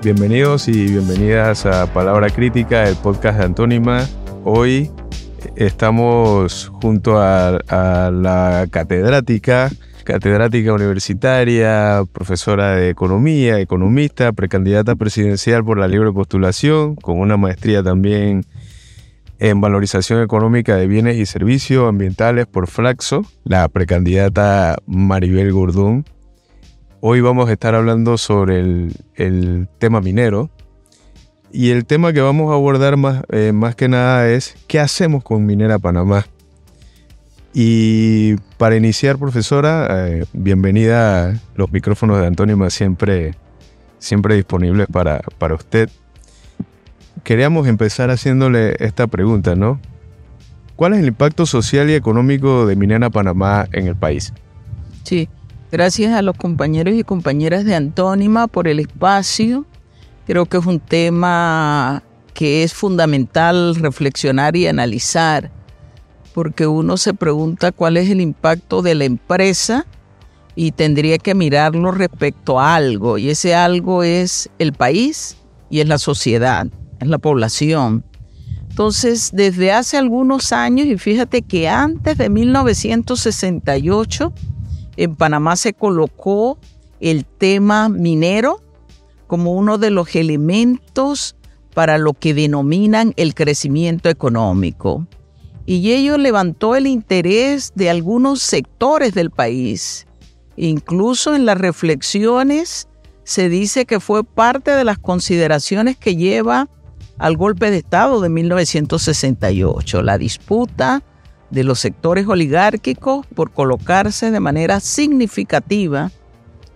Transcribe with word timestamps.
Bienvenidos 0.00 0.68
y 0.68 0.86
bienvenidas 0.86 1.66
a 1.66 1.92
Palabra 1.92 2.30
Crítica, 2.30 2.88
el 2.88 2.94
podcast 2.94 3.40
de 3.40 3.44
Antónima. 3.44 4.06
Hoy 4.44 4.92
estamos 5.56 6.70
junto 6.80 7.18
a, 7.20 7.58
la 8.12 8.68
catedrática, 8.70 9.72
catedrática 10.04 10.72
universitaria, 10.72 12.04
profesora 12.12 12.76
de 12.76 12.90
economía, 12.90 13.58
economista, 13.58 14.32
precandidata 14.32 14.94
presidencial 14.94 15.64
por 15.64 15.78
la 15.78 15.88
libre 15.88 16.12
postulación, 16.12 16.94
con 16.94 17.18
una 17.18 17.36
maestría 17.36 17.82
también 17.82 18.46
en 19.40 19.60
valorización 19.60 20.22
económica 20.22 20.76
de 20.76 20.86
bienes 20.86 21.16
y 21.16 21.26
servicios 21.26 21.88
ambientales 21.88 22.46
por 22.46 22.68
Flaxo, 22.68 23.26
la 23.42 23.68
precandidata 23.68 24.76
Maribel 24.86 25.52
Gordón. 25.52 26.04
Hoy 27.00 27.20
vamos 27.20 27.48
a 27.48 27.52
estar 27.52 27.76
hablando 27.76 28.18
sobre 28.18 28.58
el, 28.58 29.68
tema 29.78 30.00
minero. 30.00 30.50
Y 31.52 31.70
el 31.70 31.84
tema 31.84 32.12
que 32.12 32.20
vamos 32.20 32.50
a 32.50 32.54
abordar 32.54 32.96
más, 32.96 33.22
eh, 33.30 33.52
más 33.52 33.76
que 33.76 33.88
nada 33.88 34.28
es 34.28 34.56
qué 34.66 34.80
hacemos 34.80 35.22
con 35.22 35.46
Minera 35.46 35.78
Panamá. 35.78 36.26
Y 37.54 38.34
para 38.56 38.74
iniciar, 38.74 39.16
profesora, 39.16 40.08
eh, 40.08 40.24
bienvenida 40.32 41.30
a 41.30 41.34
los 41.54 41.70
micrófonos 41.70 42.18
de 42.18 42.26
Antónima 42.26 42.68
siempre, 42.68 43.36
siempre 44.00 44.34
disponibles 44.34 44.88
para, 44.88 45.20
para 45.38 45.54
usted. 45.54 45.88
Queríamos 47.22 47.68
empezar 47.68 48.10
haciéndole 48.10 48.74
esta 48.80 49.06
pregunta, 49.06 49.54
¿no? 49.54 49.80
¿Cuál 50.74 50.94
es 50.94 50.98
el 50.98 51.06
impacto 51.06 51.46
social 51.46 51.88
y 51.90 51.94
económico 51.94 52.66
de 52.66 52.74
Minera 52.74 53.08
Panamá 53.08 53.68
en 53.72 53.86
el 53.86 53.94
país? 53.94 54.32
Sí, 55.04 55.28
Gracias 55.70 56.14
a 56.14 56.22
los 56.22 56.34
compañeros 56.34 56.94
y 56.94 57.04
compañeras 57.04 57.66
de 57.66 57.74
Antónima 57.74 58.46
por 58.46 58.68
el 58.68 58.80
espacio. 58.80 59.66
Creo 60.26 60.46
que 60.46 60.56
es 60.56 60.64
un 60.64 60.80
tema 60.80 62.02
que 62.32 62.62
es 62.62 62.72
fundamental 62.72 63.74
reflexionar 63.74 64.56
y 64.56 64.66
analizar, 64.66 65.50
porque 66.32 66.66
uno 66.66 66.96
se 66.96 67.12
pregunta 67.12 67.70
cuál 67.70 67.98
es 67.98 68.08
el 68.08 68.22
impacto 68.22 68.80
de 68.80 68.94
la 68.94 69.04
empresa 69.04 69.84
y 70.54 70.72
tendría 70.72 71.18
que 71.18 71.34
mirarlo 71.34 71.90
respecto 71.90 72.58
a 72.58 72.74
algo, 72.74 73.18
y 73.18 73.28
ese 73.28 73.54
algo 73.54 74.02
es 74.02 74.48
el 74.58 74.72
país 74.72 75.36
y 75.68 75.80
es 75.80 75.88
la 75.88 75.98
sociedad, 75.98 76.66
es 76.98 77.08
la 77.08 77.18
población. 77.18 78.04
Entonces, 78.70 79.32
desde 79.34 79.72
hace 79.72 79.98
algunos 79.98 80.52
años, 80.52 80.86
y 80.86 80.96
fíjate 80.96 81.42
que 81.42 81.68
antes 81.68 82.16
de 82.16 82.30
1968, 82.30 84.32
en 84.98 85.14
Panamá 85.14 85.54
se 85.54 85.72
colocó 85.74 86.58
el 86.98 87.24
tema 87.24 87.88
minero 87.88 88.60
como 89.28 89.52
uno 89.52 89.78
de 89.78 89.90
los 89.90 90.14
elementos 90.16 91.36
para 91.72 91.98
lo 91.98 92.14
que 92.14 92.34
denominan 92.34 93.14
el 93.16 93.34
crecimiento 93.34 94.08
económico. 94.08 95.06
Y 95.66 95.92
ello 95.92 96.18
levantó 96.18 96.74
el 96.74 96.88
interés 96.88 97.72
de 97.76 97.90
algunos 97.90 98.42
sectores 98.42 99.14
del 99.14 99.30
país. 99.30 100.06
Incluso 100.56 101.36
en 101.36 101.46
las 101.46 101.58
reflexiones 101.58 102.88
se 103.22 103.48
dice 103.48 103.86
que 103.86 104.00
fue 104.00 104.24
parte 104.24 104.72
de 104.72 104.82
las 104.82 104.98
consideraciones 104.98 105.96
que 105.96 106.16
lleva 106.16 106.68
al 107.18 107.36
golpe 107.36 107.70
de 107.70 107.76
Estado 107.76 108.20
de 108.20 108.30
1968, 108.30 110.02
la 110.02 110.18
disputa 110.18 111.04
de 111.50 111.64
los 111.64 111.78
sectores 111.78 112.26
oligárquicos 112.26 113.26
por 113.34 113.50
colocarse 113.50 114.30
de 114.30 114.40
manera 114.40 114.80
significativa 114.80 116.10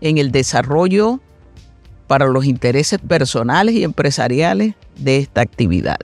en 0.00 0.18
el 0.18 0.32
desarrollo 0.32 1.20
para 2.06 2.26
los 2.26 2.44
intereses 2.44 2.98
personales 2.98 3.74
y 3.74 3.84
empresariales 3.84 4.74
de 4.96 5.18
esta 5.18 5.40
actividad. 5.40 5.98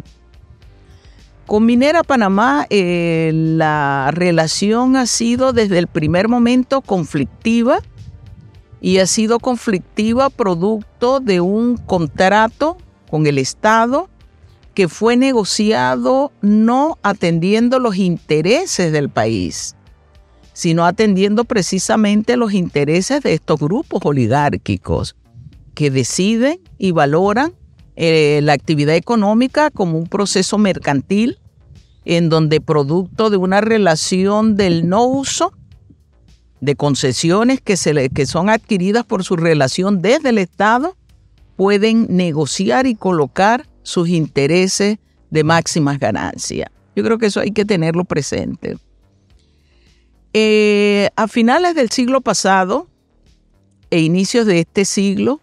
Con 1.47 1.65
Minera 1.65 2.03
Panamá 2.03 2.67
eh, 2.69 3.31
la 3.35 4.11
relación 4.13 4.97
ha 4.97 5.07
sido 5.07 5.53
desde 5.53 5.79
el 5.79 5.87
primer 5.87 6.29
momento 6.29 6.83
conflictiva 6.83 7.79
y 8.81 8.99
ha 8.99 9.07
sido 9.07 9.39
conflictiva 9.39 10.31
producto 10.31 11.21
de 11.21 11.41
un 11.41 11.79
contrato 11.79 12.77
con 13.11 13.27
el 13.27 13.39
Estado 13.39 14.09
que 14.79 14.87
fue 14.87 15.17
negociado 15.17 16.31
no 16.41 16.99
atendiendo 17.03 17.81
los 17.81 17.97
intereses 17.97 18.93
del 18.93 19.09
país, 19.09 19.75
sino 20.53 20.85
atendiendo 20.85 21.43
precisamente 21.43 22.37
los 22.37 22.53
intereses 22.53 23.25
de 23.25 23.35
estos 23.35 23.59
grupos 23.59 24.03
oligárquicos 24.05 25.17
que 25.75 25.91
deciden 25.91 26.61
y 26.79 26.93
valoran 26.93 27.55
eh, 27.97 28.39
la 28.45 28.53
actividad 28.53 28.95
económica 28.95 29.73
como 29.73 29.99
un 29.99 30.07
proceso 30.07 30.59
mercantil 30.59 31.41
en 32.05 32.29
donde 32.29 32.61
producto 32.61 33.31
de 33.31 33.37
una 33.37 33.61
relación 33.61 34.55
del 34.55 34.89
no 34.89 35.07
uso 35.07 35.55
de 36.61 36.77
concesiones 36.77 37.61
que, 37.61 37.77
se 37.77 38.11
que 38.11 38.27
son 38.27 38.49
adquiridas 38.49 39.05
por 39.05 39.25
su 39.25 39.35
relación 39.35 40.03
desde 40.03 40.29
el 40.29 40.39
Estado, 40.39 40.95
pueden 41.57 42.07
negociar 42.11 42.87
y 42.87 42.95
colocar 42.95 43.67
sus 43.89 44.11
intereses 44.11 44.99
de 45.31 45.45
máximas 45.45 45.99
ganancias. 45.99 46.69
Yo 46.95 47.03
creo 47.03 47.17
que 47.17 47.27
eso 47.27 47.41
hay 47.41 47.53
que 47.53 47.65
tenerlo 47.65 48.05
presente. 48.05 48.77
Eh, 50.35 51.09
a 51.17 51.27
finales 51.27 51.75
del 51.75 51.89
siglo 51.89 52.21
pasado 52.21 52.87
e 53.91 54.01
inicios 54.01 54.45
de 54.45 54.61
este 54.61 54.85
siglo, 54.85 55.41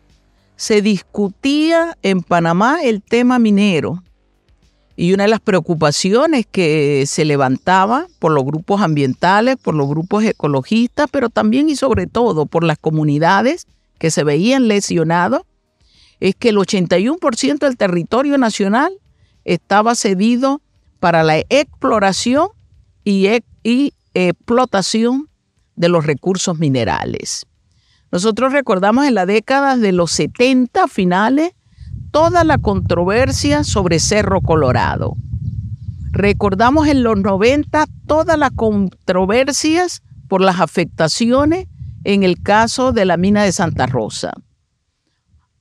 se 0.57 0.83
discutía 0.83 1.97
en 2.03 2.21
Panamá 2.21 2.83
el 2.83 3.01
tema 3.01 3.39
minero 3.39 4.03
y 4.95 5.13
una 5.13 5.23
de 5.23 5.29
las 5.29 5.41
preocupaciones 5.41 6.45
que 6.45 7.03
se 7.07 7.25
levantaba 7.25 8.05
por 8.19 8.31
los 8.31 8.45
grupos 8.45 8.81
ambientales, 8.81 9.57
por 9.57 9.73
los 9.73 9.89
grupos 9.89 10.23
ecologistas, 10.23 11.09
pero 11.11 11.29
también 11.29 11.67
y 11.67 11.75
sobre 11.75 12.05
todo 12.05 12.45
por 12.45 12.63
las 12.63 12.77
comunidades 12.77 13.65
que 13.97 14.11
se 14.11 14.23
veían 14.23 14.67
lesionadas 14.67 15.41
es 16.19 16.35
que 16.35 16.49
el 16.49 16.57
81% 16.57 17.59
del 17.59 17.77
territorio 17.77 18.37
nacional 18.37 18.93
estaba 19.43 19.95
cedido 19.95 20.61
para 20.99 21.23
la 21.23 21.39
exploración 21.49 22.47
y, 23.03 23.29
y 23.63 23.93
explotación 24.13 25.29
de 25.75 25.89
los 25.89 26.05
recursos 26.05 26.57
minerales. 26.57 27.45
Nosotros 28.11 28.53
recordamos 28.53 29.05
en 29.05 29.15
la 29.15 29.25
década 29.25 29.77
de 29.77 29.91
los 29.91 30.11
70 30.11 30.87
finales 30.87 31.51
toda 32.11 32.43
la 32.43 32.57
controversia 32.57 33.63
sobre 33.63 33.99
Cerro 33.99 34.41
Colorado. 34.41 35.15
Recordamos 36.11 36.87
en 36.87 37.03
los 37.03 37.19
90 37.19 37.85
todas 38.07 38.39
las 38.39 38.51
controversias 38.51 40.01
por 40.29 40.39
las 40.39 40.61
afectaciones 40.61 41.67
en 42.05 42.23
el 42.23 42.41
caso 42.41 42.93
de 42.93 43.03
la 43.03 43.17
mina 43.17 43.43
de 43.43 43.51
Santa 43.51 43.85
Rosa 43.85 44.31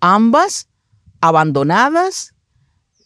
ambas 0.05 0.69
abandonadas, 1.23 2.35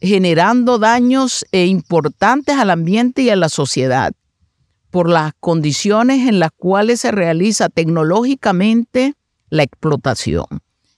generando 0.01 0.81
daños 0.81 1.47
e 1.53 1.67
importantes 1.67 2.57
al 2.57 2.71
ambiente 2.71 3.23
y 3.23 3.31
a 3.31 3.37
la 3.37 3.49
sociedad 3.49 4.13
por 4.91 5.09
las 5.09 5.33
condiciones 5.39 6.29
en 6.29 6.41
las 6.41 6.51
cuales 6.51 7.01
se 7.01 7.13
realiza 7.13 7.69
tecnológicamente 7.69 9.15
la 9.49 9.63
explotación. 9.63 10.47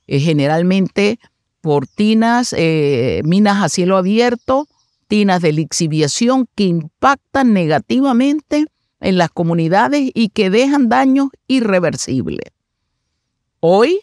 Eh, 0.07 0.21
generalmente 0.21 1.19
por 1.61 1.87
tinas, 1.87 2.55
eh, 2.57 3.21
minas 3.25 3.63
a 3.63 3.69
cielo 3.69 3.99
abierto, 3.99 4.69
tinas 5.07 5.43
de 5.43 5.53
lixiviación 5.53 6.49
que 6.55 6.65
impactan 6.65 7.53
negativamente 7.53 8.65
en 9.01 9.19
las 9.19 9.29
comunidades 9.29 10.11
y 10.15 10.31
que 10.31 10.49
dejan 10.49 10.89
daños 10.89 11.29
irreversibles. 11.47 12.53
Hoy 13.61 14.01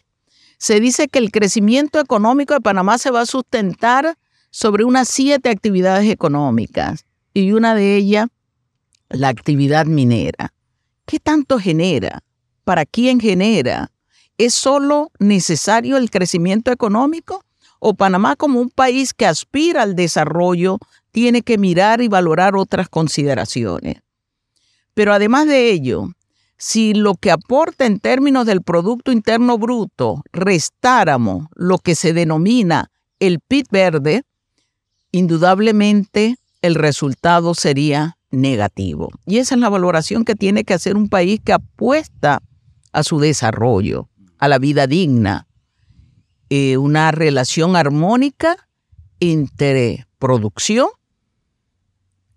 se 0.57 0.79
dice 0.79 1.07
que 1.07 1.19
el 1.19 1.31
crecimiento 1.31 1.99
económico 1.99 2.53
de 2.53 2.61
Panamá 2.61 2.97
se 2.97 3.11
va 3.11 3.21
a 3.21 3.25
sustentar 3.25 4.17
sobre 4.49 4.83
unas 4.83 5.07
siete 5.07 5.49
actividades 5.49 6.09
económicas 6.09 7.05
y 7.33 7.51
una 7.51 7.75
de 7.75 7.95
ellas 7.95 8.27
la 9.09 9.29
actividad 9.29 9.85
minera. 9.85 10.53
¿Qué 11.05 11.19
tanto 11.19 11.59
genera? 11.59 12.23
¿Para 12.63 12.85
quién 12.85 13.19
genera? 13.19 13.91
¿Es 14.37 14.53
solo 14.53 15.11
necesario 15.19 15.97
el 15.97 16.09
crecimiento 16.09 16.71
económico? 16.71 17.43
¿O 17.79 17.93
Panamá 17.93 18.35
como 18.35 18.59
un 18.59 18.69
país 18.69 19.13
que 19.13 19.25
aspira 19.25 19.83
al 19.83 19.95
desarrollo 19.95 20.79
tiene 21.11 21.43
que 21.43 21.57
mirar 21.57 22.01
y 22.01 22.07
valorar 22.07 22.55
otras 22.55 22.89
consideraciones? 22.89 24.01
Pero 24.93 25.13
además 25.13 25.47
de 25.47 25.71
ello, 25.71 26.09
si 26.57 26.93
lo 26.93 27.15
que 27.15 27.31
aporta 27.31 27.85
en 27.85 27.99
términos 27.99 28.45
del 28.45 28.61
Producto 28.61 29.11
Interno 29.11 29.57
Bruto 29.57 30.23
restáramos 30.33 31.47
lo 31.55 31.77
que 31.77 31.95
se 31.95 32.13
denomina 32.13 32.91
el 33.19 33.39
PIB 33.39 33.67
verde, 33.71 34.23
indudablemente 35.11 36.37
el 36.61 36.75
resultado 36.75 37.53
sería 37.53 38.17
negativo. 38.31 39.09
Y 39.25 39.37
esa 39.37 39.55
es 39.55 39.61
la 39.61 39.69
valoración 39.69 40.25
que 40.25 40.35
tiene 40.35 40.63
que 40.63 40.73
hacer 40.73 40.95
un 40.97 41.09
país 41.09 41.39
que 41.43 41.53
apuesta 41.53 42.41
a 42.91 43.03
su 43.03 43.19
desarrollo, 43.19 44.09
a 44.37 44.47
la 44.47 44.59
vida 44.59 44.87
digna. 44.87 45.47
eh, 46.49 46.77
una 46.77 47.11
relación 47.11 47.75
armónica 47.75 48.69
entre 49.19 50.07
producción 50.17 50.87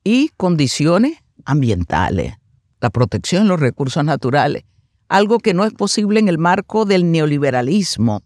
y 0.03 0.31
condiciones 0.37 1.19
ambientales, 1.45 2.35
la 2.81 2.91
protección 2.91 3.45
de 3.45 3.49
los 3.51 3.61
recursos 3.61 4.05
naturales, 4.05 4.65
algo 5.09 5.39
que 5.39 5.55
no 5.55 5.65
es 5.65 5.73
posible 5.73 6.21
en 6.21 6.29
el 6.29 6.39
marco 6.39 6.85
del 6.85 7.11
neoliberalismo, 7.11 8.23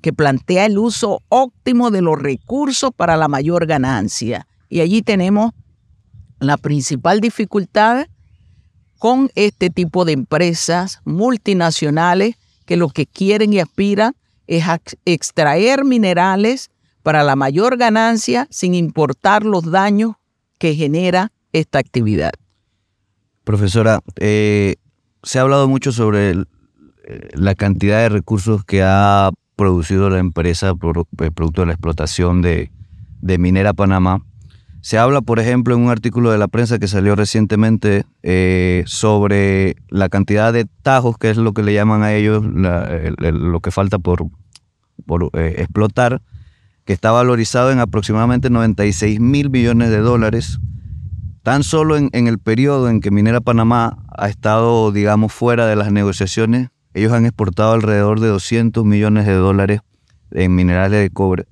que 0.00 0.12
plantea 0.12 0.66
el 0.66 0.78
uso 0.78 1.22
óptimo 1.28 1.90
de 1.90 2.02
los 2.02 2.18
recursos 2.18 2.90
para 2.94 3.16
la 3.16 3.28
mayor 3.28 3.66
ganancia. 3.66 4.46
Y 4.68 4.80
allí 4.80 5.02
tenemos 5.02 5.52
la 6.38 6.56
principal 6.56 7.20
dificultad 7.20 8.06
con 8.98 9.30
este 9.34 9.70
tipo 9.70 10.04
de 10.04 10.12
empresas 10.12 11.00
multinacionales 11.04 12.36
que 12.66 12.76
lo 12.76 12.88
que 12.88 13.06
quieren 13.06 13.52
y 13.52 13.60
aspiran 13.60 14.14
es 14.46 14.64
extraer 15.04 15.84
minerales 15.84 16.70
para 17.02 17.22
la 17.22 17.36
mayor 17.36 17.76
ganancia 17.76 18.46
sin 18.50 18.74
importar 18.74 19.44
los 19.44 19.70
daños 19.70 20.14
que 20.58 20.74
genera 20.74 21.32
esta 21.52 21.78
actividad. 21.78 22.32
Profesora, 23.46 24.00
eh, 24.18 24.74
se 25.22 25.38
ha 25.38 25.42
hablado 25.42 25.68
mucho 25.68 25.92
sobre 25.92 26.30
eh, 26.30 27.28
la 27.34 27.54
cantidad 27.54 28.00
de 28.00 28.08
recursos 28.08 28.64
que 28.64 28.82
ha 28.82 29.30
producido 29.54 30.10
la 30.10 30.18
empresa 30.18 30.70
eh, 30.70 31.30
producto 31.30 31.60
de 31.60 31.66
la 31.66 31.72
explotación 31.72 32.42
de, 32.42 32.72
de 33.20 33.38
Minera 33.38 33.72
Panamá. 33.72 34.26
Se 34.80 34.98
habla, 34.98 35.20
por 35.20 35.38
ejemplo, 35.38 35.76
en 35.76 35.82
un 35.82 35.90
artículo 35.90 36.32
de 36.32 36.38
la 36.38 36.48
prensa 36.48 36.80
que 36.80 36.88
salió 36.88 37.14
recientemente 37.14 38.04
eh, 38.24 38.82
sobre 38.86 39.76
la 39.90 40.08
cantidad 40.08 40.52
de 40.52 40.66
tajos, 40.82 41.16
que 41.16 41.30
es 41.30 41.36
lo 41.36 41.52
que 41.52 41.62
le 41.62 41.72
llaman 41.72 42.02
a 42.02 42.14
ellos 42.14 42.42
lo 42.44 43.60
que 43.60 43.70
falta 43.70 44.00
por, 44.00 44.26
por 45.06 45.30
explotar, 45.34 46.20
que 46.84 46.92
está 46.92 47.12
valorizado 47.12 47.70
en 47.70 47.78
aproximadamente 47.78 48.50
96 48.50 49.20
mil 49.20 49.50
millones 49.50 49.90
de 49.90 49.98
dólares. 49.98 50.58
Tan 51.46 51.62
solo 51.62 51.96
en, 51.96 52.10
el 52.12 52.40
periodo 52.40 52.90
en 52.90 53.00
que 53.00 53.12
Minera 53.12 53.40
Panamá 53.40 53.98
ha 54.08 54.28
estado, 54.28 54.90
digamos, 54.90 55.32
fuera 55.32 55.68
de 55.68 55.76
las 55.76 55.92
negociaciones, 55.92 56.70
ellos 56.92 57.12
han 57.12 57.24
exportado 57.24 57.72
alrededor 57.72 58.18
de 58.18 58.26
200 58.26 58.84
millones 58.84 59.26
de 59.26 59.34
dólares 59.34 59.82
en 60.32 60.56
minerales 60.56 61.00
de 61.00 61.08
cobre. 61.08 61.46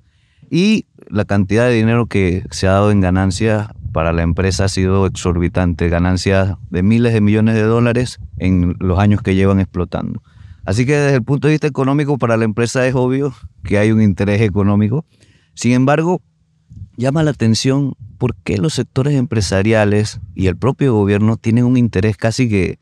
Y 0.51 0.87
la 1.07 1.23
cantidad 1.23 1.69
de 1.69 1.75
dinero 1.75 2.07
que 2.07 2.43
se 2.51 2.67
ha 2.67 2.71
dado 2.71 2.91
en 2.91 2.99
ganancias 2.99 3.69
para 3.93 4.11
la 4.11 4.23
empresa 4.23 4.65
ha 4.65 4.67
sido 4.67 5.05
exorbitante, 5.05 5.87
ganancias 5.87 6.57
de 6.69 6.83
miles 6.83 7.13
de 7.13 7.21
millones 7.21 7.55
de 7.55 7.63
dólares 7.63 8.19
en 8.37 8.75
los 8.79 8.99
años 8.99 9.21
que 9.21 9.33
llevan 9.33 9.61
explotando. 9.61 10.21
Así 10.65 10.85
que 10.85 10.97
desde 10.97 11.15
el 11.15 11.23
punto 11.23 11.47
de 11.47 11.53
vista 11.53 11.67
económico 11.67 12.17
para 12.17 12.35
la 12.35 12.43
empresa 12.43 12.85
es 12.85 12.95
obvio 12.95 13.33
que 13.63 13.77
hay 13.77 13.93
un 13.93 14.01
interés 14.01 14.41
económico. 14.41 15.05
Sin 15.53 15.71
embargo, 15.71 16.21
llama 16.97 17.23
la 17.23 17.31
atención 17.31 17.93
por 18.15 18.35
qué 18.35 18.57
los 18.57 18.73
sectores 18.73 19.15
empresariales 19.15 20.19
y 20.33 20.47
el 20.47 20.57
propio 20.57 20.93
gobierno 20.93 21.37
tienen 21.37 21.65
un 21.65 21.77
interés 21.77 22.17
casi 22.17 22.49
que 22.49 22.79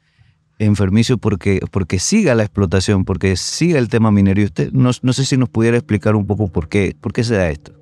enfermizo 0.60 1.18
porque, 1.18 1.60
porque 1.72 2.00
siga 2.00 2.36
la 2.36 2.44
explotación, 2.44 3.06
porque 3.06 3.36
siga 3.36 3.80
el 3.80 3.90
tema 3.90 4.12
minero. 4.12 4.42
Y 4.42 4.46
usted 4.46 4.72
no, 4.72 4.92
no 5.02 5.14
sé 5.14 5.26
si 5.26 5.38
nos 5.38 5.50
pudiera 5.50 5.78
explicar 5.78 6.16
un 6.16 6.26
poco 6.26 6.48
por 6.48 6.70
qué, 6.70 6.96
por 7.00 7.14
qué 7.14 7.24
se 7.24 7.36
da 7.36 7.50
esto. 7.50 7.74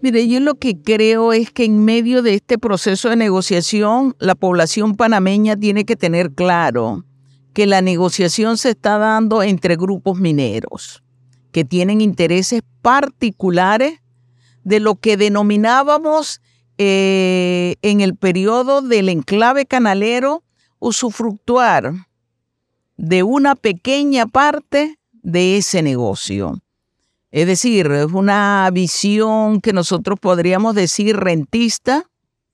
Mire, 0.00 0.28
yo 0.28 0.38
lo 0.40 0.56
que 0.56 0.80
creo 0.80 1.32
es 1.32 1.50
que 1.50 1.64
en 1.64 1.84
medio 1.84 2.22
de 2.22 2.34
este 2.34 2.58
proceso 2.58 3.08
de 3.08 3.16
negociación, 3.16 4.14
la 4.18 4.34
población 4.34 4.96
panameña 4.96 5.56
tiene 5.56 5.84
que 5.84 5.96
tener 5.96 6.32
claro 6.32 7.04
que 7.54 7.66
la 7.66 7.80
negociación 7.80 8.58
se 8.58 8.70
está 8.70 8.98
dando 8.98 9.42
entre 9.42 9.76
grupos 9.76 10.18
mineros 10.18 11.02
que 11.52 11.64
tienen 11.64 12.00
intereses 12.00 12.62
particulares 12.82 14.00
de 14.64 14.80
lo 14.80 14.96
que 14.96 15.16
denominábamos 15.16 16.40
eh, 16.78 17.76
en 17.82 18.00
el 18.00 18.16
periodo 18.16 18.82
del 18.82 19.08
enclave 19.08 19.66
canalero 19.66 20.42
usufructuar 20.78 21.92
de 22.96 23.22
una 23.22 23.54
pequeña 23.54 24.26
parte 24.26 24.98
de 25.12 25.56
ese 25.56 25.82
negocio. 25.82 26.60
Es 27.30 27.46
decir, 27.46 27.90
es 27.90 28.12
una 28.12 28.68
visión 28.72 29.60
que 29.60 29.72
nosotros 29.72 30.18
podríamos 30.20 30.74
decir 30.74 31.16
rentista, 31.16 32.08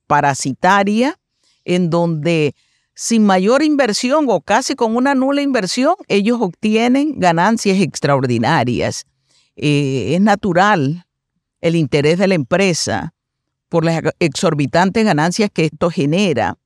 parasitaria, 0.07 1.19
en 1.65 1.89
donde 1.89 2.55
sin 2.95 3.25
mayor 3.25 3.63
inversión 3.63 4.25
o 4.27 4.41
casi 4.41 4.75
con 4.75 4.95
una 4.95 5.15
nula 5.15 5.41
inversión, 5.41 5.95
ellos 6.07 6.39
obtienen 6.41 7.19
ganancias 7.19 7.79
extraordinarias. 7.79 9.05
Eh, 9.55 10.13
es 10.15 10.21
natural 10.21 11.05
el 11.61 11.75
interés 11.75 12.17
de 12.17 12.27
la 12.27 12.35
empresa 12.35 13.13
por 13.71 13.85
las 13.85 14.03
exorbitantes 14.19 15.05
ganancias 15.05 15.49
que 15.49 15.63
esto 15.63 15.89
genera. 15.89 16.57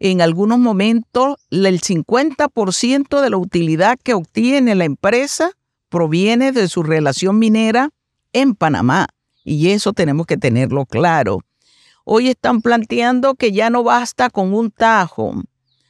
En 0.00 0.22
algunos 0.22 0.58
momentos, 0.58 1.36
el 1.50 1.78
50% 1.78 3.20
de 3.20 3.28
la 3.28 3.36
utilidad 3.36 3.98
que 4.02 4.14
obtiene 4.14 4.74
la 4.74 4.86
empresa 4.86 5.50
proviene 5.90 6.52
de 6.52 6.66
su 6.68 6.82
relación 6.82 7.38
minera 7.38 7.90
en 8.32 8.54
Panamá. 8.54 9.08
Y 9.44 9.72
eso 9.72 9.92
tenemos 9.92 10.24
que 10.24 10.38
tenerlo 10.38 10.86
claro. 10.86 11.40
Hoy 12.04 12.30
están 12.30 12.62
planteando 12.62 13.34
que 13.34 13.52
ya 13.52 13.68
no 13.68 13.82
basta 13.82 14.30
con 14.30 14.54
un 14.54 14.70
tajo, 14.70 15.34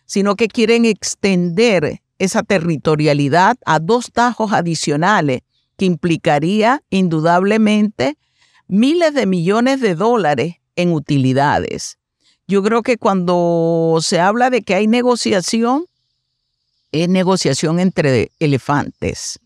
sino 0.07 0.35
que 0.35 0.49
quieren 0.49 0.87
extender 0.87 2.03
esa 2.19 2.43
territorialidad 2.43 3.57
a 3.65 3.79
dos 3.79 4.11
tajos 4.13 4.53
adicionales, 4.53 5.43
que 5.77 5.85
implicaría 5.85 6.83
indudablemente 6.91 8.19
miles 8.67 9.15
de 9.15 9.27
millones 9.27 9.81
de 9.81 9.95
dólares 9.95 10.57
en 10.77 10.93
utilidades. 10.93 11.99
Yo 12.47 12.63
creo 12.63 12.83
que 12.83 12.99
cuando 12.99 13.99
se 14.03 14.21
habla 14.21 14.51
de 14.51 14.63
que 14.63 14.75
hay 14.75 14.87
negociación, 14.87 15.87
es 16.93 17.09
negociación 17.09 17.81
entre 17.81 18.31
elefantes 18.39 19.41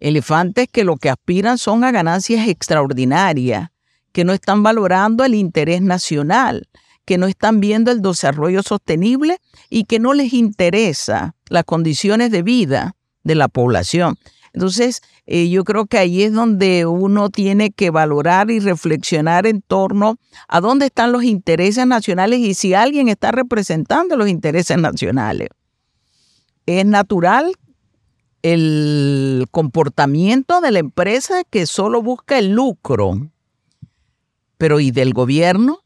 elefantes 0.00 0.68
que 0.72 0.82
lo 0.82 0.96
que 0.96 1.10
aspiran 1.10 1.58
son 1.58 1.84
a 1.84 1.92
ganancias 1.92 2.48
extraordinarias, 2.48 3.70
que 4.12 4.24
no 4.24 4.32
están 4.32 4.62
valorando 4.62 5.24
el 5.24 5.34
interés 5.34 5.82
nacional, 5.82 6.68
que 7.04 7.18
no 7.18 7.26
están 7.26 7.60
viendo 7.60 7.90
el 7.90 8.02
desarrollo 8.02 8.62
sostenible 8.62 9.38
y 9.68 9.84
que 9.84 10.00
no 10.00 10.14
les 10.14 10.32
interesa 10.32 11.36
las 11.48 11.64
condiciones 11.64 12.30
de 12.30 12.42
vida 12.42 12.96
de 13.22 13.34
la 13.34 13.48
población. 13.48 14.18
Entonces, 14.52 15.00
eh, 15.26 15.48
yo 15.48 15.64
creo 15.64 15.86
que 15.86 15.98
ahí 15.98 16.22
es 16.22 16.32
donde 16.32 16.86
uno 16.86 17.30
tiene 17.30 17.70
que 17.70 17.90
valorar 17.90 18.50
y 18.50 18.58
reflexionar 18.58 19.46
en 19.46 19.62
torno 19.62 20.18
a 20.48 20.60
dónde 20.60 20.86
están 20.86 21.12
los 21.12 21.22
intereses 21.22 21.86
nacionales 21.86 22.40
y 22.40 22.54
si 22.54 22.74
alguien 22.74 23.08
está 23.08 23.30
representando 23.30 24.16
los 24.16 24.28
intereses 24.28 24.76
nacionales. 24.76 25.48
Es 26.66 26.84
natural 26.84 27.52
el 28.42 29.46
comportamiento 29.50 30.60
de 30.60 30.70
la 30.72 30.78
empresa 30.78 31.42
que 31.48 31.66
solo 31.66 32.02
busca 32.02 32.38
el 32.38 32.52
lucro, 32.52 33.30
pero 34.58 34.80
¿y 34.80 34.90
del 34.90 35.12
gobierno? 35.12 35.80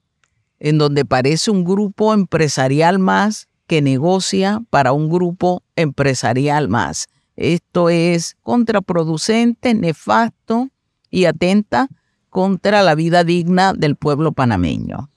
En 0.58 0.78
donde 0.78 1.04
parece 1.04 1.50
un 1.50 1.64
grupo 1.64 2.14
empresarial 2.14 2.98
más 2.98 3.48
que 3.66 3.82
negocia 3.82 4.62
para 4.70 4.92
un 4.92 5.08
grupo 5.08 5.62
empresarial 5.76 6.68
más. 6.68 7.06
Esto 7.36 7.90
es 7.90 8.36
contraproducente, 8.42 9.74
nefasto 9.74 10.68
y 11.10 11.24
atenta 11.24 11.88
contra 12.30 12.82
la 12.82 12.94
vida 12.94 13.24
digna 13.24 13.72
del 13.72 13.96
pueblo 13.96 14.32
panameño. 14.32 15.10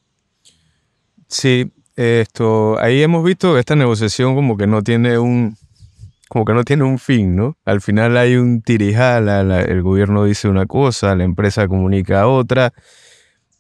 Sí, 1.28 1.72
esto, 1.96 2.80
ahí 2.80 3.02
hemos 3.02 3.24
visto 3.24 3.54
que 3.54 3.60
esta 3.60 3.76
negociación 3.76 4.36
como 4.36 4.56
que 4.56 4.68
no 4.68 4.84
tiene 4.84 5.18
un, 5.18 5.58
como 6.28 6.46
que 6.46 6.54
no 6.54 6.64
tiene 6.64 6.84
un 6.84 7.00
fin, 7.00 7.36
¿no? 7.36 7.58
Al 7.66 7.82
final 7.82 8.18
hay 8.18 8.36
un 8.36 8.62
tirijal, 8.62 9.30
el 9.30 9.82
gobierno 9.82 10.24
dice 10.26 10.48
una 10.48 10.66
cosa, 10.66 11.16
la 11.16 11.24
empresa 11.24 11.68
comunica 11.68 12.28
otra. 12.28 12.74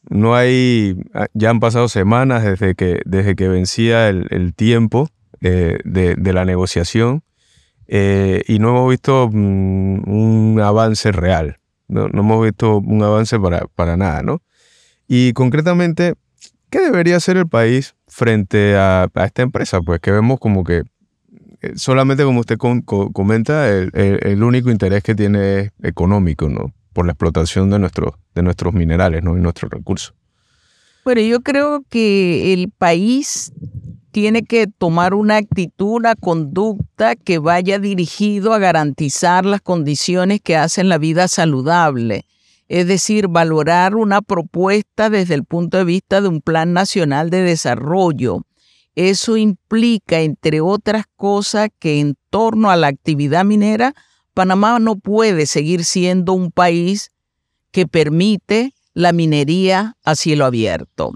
No 0.10 0.36
hay, 0.36 0.96
ah, 1.14 1.28
ya 1.34 1.50
han 1.50 1.60
pasado 1.60 1.90
semanas 1.90 2.44
desde 2.44 2.76
que, 2.76 3.02
desde 3.06 3.36
que 3.36 3.48
vencía 3.48 4.08
el, 4.10 4.54
tiempo 4.56 5.10
eh, 5.42 5.80
de, 5.84 6.34
la 6.34 6.46
negociación 6.46 7.24
eh, 7.88 8.44
y 8.48 8.60
no 8.60 8.70
hemos 8.70 8.90
visto 8.90 9.30
mm, 9.32 10.10
un 10.10 10.60
avance 10.62 11.12
real, 11.12 11.60
¿no? 11.88 12.08
no 12.10 12.22
hemos 12.22 12.44
visto 12.44 12.78
un 12.78 13.04
avance 13.04 13.40
para, 13.40 13.68
para 13.76 13.98
nada, 13.98 14.24
¿no? 14.24 14.42
Y 15.08 15.34
concretamente, 15.34 16.16
¿qué 16.70 16.80
debería 16.80 17.16
hacer 17.16 17.38
el 17.38 17.48
país 17.48 17.96
frente 18.08 18.76
a, 18.76 19.08
a 19.14 19.26
esta 19.26 19.42
empresa? 19.42 19.82
Pues 19.82 20.02
que 20.02 20.12
vemos 20.12 20.40
como 20.40 20.64
que 20.64 20.84
eh, 21.62 21.74
solamente 21.76 22.24
como 22.24 22.42
usted 22.42 22.58
comenta, 22.58 23.70
el, 23.70 24.44
único 24.44 24.70
interés 24.70 25.04
que 25.04 25.16
tiene 25.16 25.60
es 25.60 25.72
económico, 25.82 26.50
¿no? 26.50 26.74
Por 26.94 27.06
la 27.06 27.14
explotación 27.14 27.70
de, 27.70 27.80
nuestros 27.80 28.14
de 28.36 28.44
nuestros 28.44 28.74
minerales, 28.74 29.24
¿no? 29.24 29.38
Y 29.38 29.42
nuestros 29.42 29.72
recursos. 29.72 30.14
Pero 31.04 31.22
yo 31.22 31.42
creo 31.42 31.84
que 31.90 32.54
el 32.54 32.72
país 32.78 33.54
tiene 34.12 34.44
que 34.44 34.68
tomar 34.68 35.14
una 35.14 35.38
actitud, 35.38 35.98
una 35.98 36.16
conducta 36.16 37.16
que 37.16 37.40
vaya 37.40 37.80
dirigido 37.80 38.54
a 38.54 38.60
garantizar 38.60 39.46
las 39.46 39.62
condiciones 39.62 40.42
que 40.42 40.56
hacen 40.56 40.90
la 40.90 40.98
vida 40.98 41.28
saludable. 41.28 42.26
Es 42.68 42.88
decir, 42.88 43.28
valorar 43.28 43.96
una 43.96 44.22
propuesta 44.22 45.10
desde 45.10 45.36
el 45.36 45.46
punto 45.46 45.78
de 45.78 45.86
vista 45.86 46.22
de 46.22 46.28
un 46.28 46.42
plan 46.42 46.74
nacional 46.74 47.30
de 47.30 47.42
desarrollo. 47.42 48.46
Eso 48.96 49.38
implica, 49.38 50.22
entre 50.22 50.60
otras 50.60 51.06
cosas, 51.16 51.70
que 51.80 52.00
en 52.00 52.18
torno 52.30 52.72
a 52.72 52.76
la 52.76 52.88
actividad 52.88 53.46
minera, 53.46 53.94
Panamá 54.34 54.80
no 54.80 54.98
puede 54.98 55.46
seguir 55.46 55.86
siendo 55.86 56.34
un 56.34 56.52
país 56.52 57.12
que 57.72 57.88
permite 57.88 58.74
la 58.94 59.14
minería 59.14 59.96
a 60.04 60.16
cielo 60.16 60.46
abierto. 60.46 61.14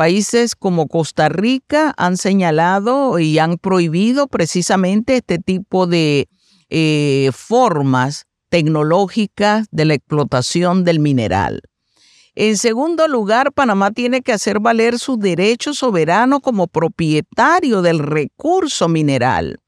Países 0.00 0.56
como 0.56 0.88
Costa 0.88 1.28
Rica 1.28 1.92
han 1.98 2.16
señalado 2.16 3.18
y 3.18 3.38
han 3.38 3.58
prohibido 3.58 4.28
precisamente 4.28 5.16
este 5.16 5.38
tipo 5.38 5.86
de 5.86 6.26
eh, 6.70 7.30
formas 7.34 8.24
tecnológicas 8.48 9.66
de 9.70 9.84
la 9.84 9.92
explotación 9.92 10.84
del 10.84 11.00
mineral. 11.00 11.60
En 12.34 12.56
segundo 12.56 13.08
lugar, 13.08 13.52
Panamá 13.52 13.90
tiene 13.90 14.22
que 14.22 14.32
hacer 14.32 14.58
valer 14.58 14.98
su 14.98 15.18
derecho 15.18 15.74
soberano 15.74 16.40
como 16.40 16.66
propietario 16.66 17.82
del 17.82 17.98
recurso 17.98 18.88
mineral. 18.88 19.58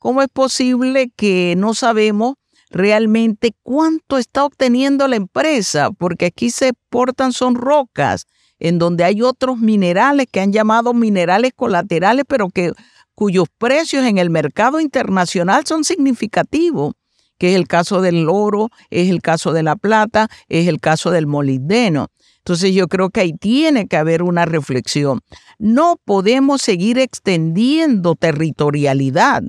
¿Cómo 0.00 0.22
es 0.22 0.28
posible 0.28 1.12
que 1.14 1.54
no 1.56 1.72
sabemos 1.74 2.34
realmente 2.70 3.54
cuánto 3.62 4.18
está 4.18 4.44
obteniendo 4.44 5.06
la 5.06 5.14
empresa? 5.14 5.92
Porque 5.92 6.26
aquí 6.26 6.50
se 6.50 6.70
exportan 6.70 7.32
son 7.32 7.54
rocas, 7.54 8.26
en 8.58 8.78
donde 8.78 9.04
hay 9.04 9.22
otros 9.22 9.58
minerales 9.58 10.26
que 10.30 10.40
han 10.40 10.52
llamado 10.52 10.94
minerales 10.94 11.52
colaterales, 11.54 12.24
pero 12.26 12.48
que 12.48 12.72
cuyos 13.14 13.48
precios 13.58 14.04
en 14.04 14.18
el 14.18 14.30
mercado 14.30 14.80
internacional 14.80 15.66
son 15.66 15.84
significativos, 15.84 16.94
que 17.38 17.50
es 17.50 17.56
el 17.56 17.66
caso 17.66 18.00
del 18.00 18.28
oro, 18.28 18.70
es 18.90 19.08
el 19.10 19.22
caso 19.22 19.52
de 19.52 19.62
la 19.62 19.76
plata, 19.76 20.28
es 20.48 20.68
el 20.68 20.80
caso 20.80 21.10
del 21.10 21.26
molibdeno. 21.26 22.08
Entonces 22.38 22.74
yo 22.74 22.88
creo 22.88 23.10
que 23.10 23.20
ahí 23.20 23.32
tiene 23.32 23.86
que 23.88 23.96
haber 23.96 24.22
una 24.22 24.44
reflexión. 24.44 25.20
No 25.58 25.96
podemos 26.04 26.62
seguir 26.62 26.98
extendiendo 26.98 28.14
territorialidad 28.14 29.42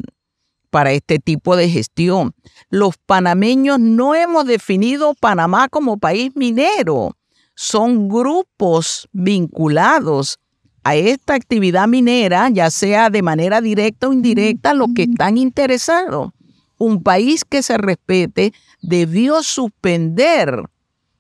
para 0.70 0.92
este 0.92 1.18
tipo 1.20 1.56
de 1.56 1.70
gestión. 1.70 2.34
Los 2.70 2.98
panameños 2.98 3.80
no 3.80 4.16
hemos 4.16 4.46
definido 4.46 5.14
Panamá 5.14 5.70
como 5.70 5.98
país 5.98 6.32
minero 6.36 7.16
son 7.62 8.08
grupos 8.08 9.10
vinculados 9.12 10.40
a 10.86 10.96
esta 10.96 11.34
actividad 11.34 11.90
minera, 11.90 12.48
ya 12.48 12.72
sea 12.72 13.10
de 13.10 13.22
manera 13.22 13.60
directa 13.60 14.08
o 14.08 14.14
indirecta, 14.14 14.74
los 14.74 14.88
que 14.96 15.04
están 15.04 15.38
interesados. 15.38 16.32
Un 16.78 17.04
país 17.04 17.44
que 17.44 17.62
se 17.62 17.78
respete 17.78 18.54
debió 18.82 19.44
suspender 19.44 20.70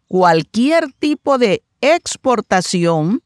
cualquier 0.08 0.94
tipo 0.94 1.38
de 1.38 1.62
exportación, 1.82 3.22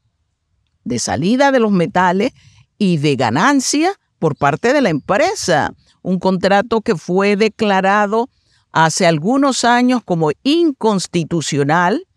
de 0.84 0.98
salida 0.98 1.51
de 1.51 1.60
los 1.60 1.72
metales 1.72 2.32
y 2.79 2.98
de 2.98 3.15
ganancia 3.15 3.93
por 4.17 4.36
parte 4.36 4.74
de 4.74 4.82
la 4.82 4.89
empresa. 4.89 5.72
Un 6.01 6.17
contrato 6.17 6.82
que 6.82 6.96
fue 6.96 7.36
declarado 7.36 8.32
hace 8.72 9.05
algunos 9.05 9.65
años 9.65 10.01
como 10.03 10.32
inconstitucional 10.41 12.08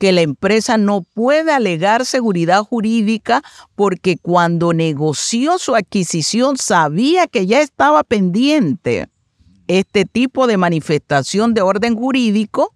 que 0.00 0.12
la 0.12 0.22
empresa 0.22 0.78
no 0.78 1.02
puede 1.02 1.52
alegar 1.52 2.06
seguridad 2.06 2.64
jurídica 2.64 3.42
porque 3.74 4.16
cuando 4.16 4.72
negoció 4.72 5.58
su 5.58 5.76
adquisición 5.76 6.56
sabía 6.56 7.26
que 7.26 7.46
ya 7.46 7.60
estaba 7.60 8.02
pendiente 8.02 9.08
este 9.68 10.06
tipo 10.06 10.46
de 10.46 10.56
manifestación 10.56 11.52
de 11.52 11.60
orden 11.60 11.96
jurídico 11.96 12.74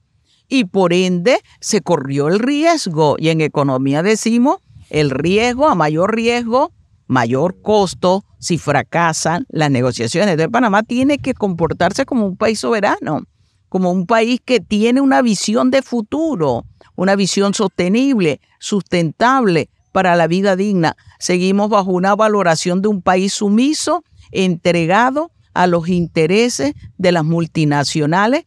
y 0.51 0.67
por 0.67 0.93
ende 0.93 1.41
se 1.61 1.81
corrió 1.81 2.29
el 2.29 2.41
riesgo. 2.41 3.17
Y 3.19 3.31
en 3.31 3.41
economía 3.41 4.03
decimos, 4.03 4.59
el 4.91 5.09
riesgo, 5.09 5.67
a 5.67 5.75
mayor 5.75 6.15
riesgo, 6.15 6.73
mayor 7.07 7.63
costo 7.63 8.27
si 8.39 8.59
fracasan 8.59 9.47
las 9.49 9.71
negociaciones. 9.71 10.37
De 10.37 10.51
Panamá 10.51 10.83
tiene 10.83 11.17
que 11.17 11.33
comportarse 11.33 12.05
como 12.05 12.27
un 12.27 12.37
país 12.37 12.61
soberano, 12.61 13.23
como 13.71 13.91
un 13.93 14.05
país 14.05 14.43
que 14.45 14.61
tiene 14.61 15.01
una 15.01 15.23
visión 15.23 15.71
de 15.71 15.81
futuro 15.81 16.67
una 16.97 17.17
visión 17.17 17.55
sostenible, 17.55 18.41
sustentable 18.59 19.69
para 19.93 20.17
la 20.17 20.27
vida 20.27 20.57
digna. 20.57 20.97
Seguimos 21.19 21.71
bajo 21.71 21.93
una 21.93 22.15
valoración 22.15 22.83
de 22.83 22.89
un 22.89 23.03
país 23.03 23.33
sumiso, 23.33 24.05
entregado 24.33 25.31
a 25.55 25.67
los 25.67 25.89
intereses 25.89 26.75
de 26.99 27.13
las 27.13 27.25
multinacionales. 27.25 28.45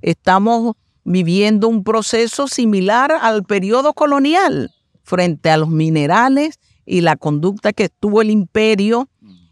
Estamos 0.00 0.76
viviendo 1.04 1.68
un 1.68 1.84
proceso 1.84 2.48
similar 2.48 3.12
al 3.20 3.44
periodo 3.44 3.92
colonial 3.94 4.72
frente 5.02 5.50
a 5.50 5.56
los 5.56 5.68
minerales 5.68 6.58
y 6.84 7.00
la 7.00 7.16
conducta 7.16 7.72
que 7.72 7.88
tuvo 7.88 8.22
el 8.22 8.30
imperio 8.30 9.08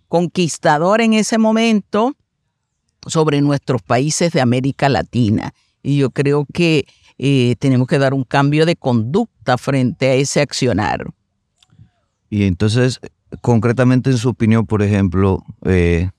conquistador 0.09 1.01
en 1.01 1.15
ese 1.15 1.39
momento 1.39 2.15
sobre 3.07 3.41
nuestros 3.41 3.83
países 3.83 4.33
de 4.33 4.41
América 4.41 4.89
Latina. 4.89 5.53
Y 5.83 5.99
yo 5.99 6.11
creo 6.11 6.47
que 6.53 6.87
eh, 7.19 7.55
tenemos 7.59 7.87
que 7.87 7.99
dar 7.99 8.15
un 8.15 8.25
cambio 8.25 8.67
de 8.67 8.77
conducta 8.77 9.57
frente 9.59 10.09
a 10.09 10.15
ese 10.15 10.41
accionar. 10.41 11.07
Y 12.29 12.45
entonces, 12.45 13.01
concretamente 13.41 14.11
en 14.11 14.19
su 14.19 14.31
opinión, 14.31 14.67
por 14.67 14.83
ejemplo, 14.83 15.45
eh, 15.65 16.11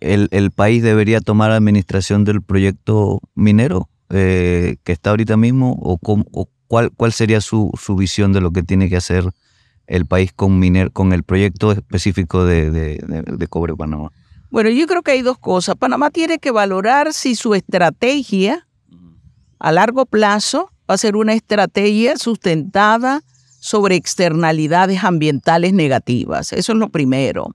el, 0.00 0.50
país 0.52 0.82
debería 0.82 1.20
tomar 1.20 1.50
administración 1.50 2.24
del 2.24 2.42
proyecto 2.42 3.20
minero 3.34 3.88
eh, 4.10 4.76
que 4.84 4.92
está 4.92 5.10
ahorita 5.10 5.36
mismo 5.36 5.76
o, 5.80 5.98
cuál, 6.66 6.90
cuál 6.92 7.12
sería 7.12 7.40
su, 7.40 7.72
visión 7.96 8.32
de 8.32 8.40
lo 8.40 8.52
que 8.52 8.62
tiene 8.62 8.88
que 8.88 8.96
hacer 8.96 9.24
el 9.86 10.06
país 10.06 10.32
con, 10.32 10.58
miner, 10.58 10.92
con 10.92 11.12
el 11.12 11.22
proyecto 11.22 11.72
específico 11.72 12.44
de, 12.44 12.70
de 12.70 13.46
Cobre 13.48 13.74
Panamá. 13.74 14.12
Bueno, 14.50 14.70
yo 14.70 14.86
creo 14.86 15.02
que 15.02 15.10
hay 15.10 15.22
dos 15.22 15.38
cosas. 15.38 15.76
Panamá 15.76 16.10
tiene 16.10 16.38
que 16.38 16.50
valorar 16.50 17.12
si 17.12 17.34
su 17.34 17.54
estrategia 17.54 18.67
a 19.58 19.72
largo 19.72 20.06
plazo 20.06 20.70
va 20.88 20.94
a 20.94 20.98
ser 20.98 21.16
una 21.16 21.34
estrategia 21.34 22.16
sustentada 22.16 23.22
sobre 23.60 23.96
externalidades 23.96 25.04
ambientales 25.04 25.72
negativas. 25.72 26.52
Eso 26.52 26.72
es 26.72 26.78
lo 26.78 26.88
primero. 26.88 27.54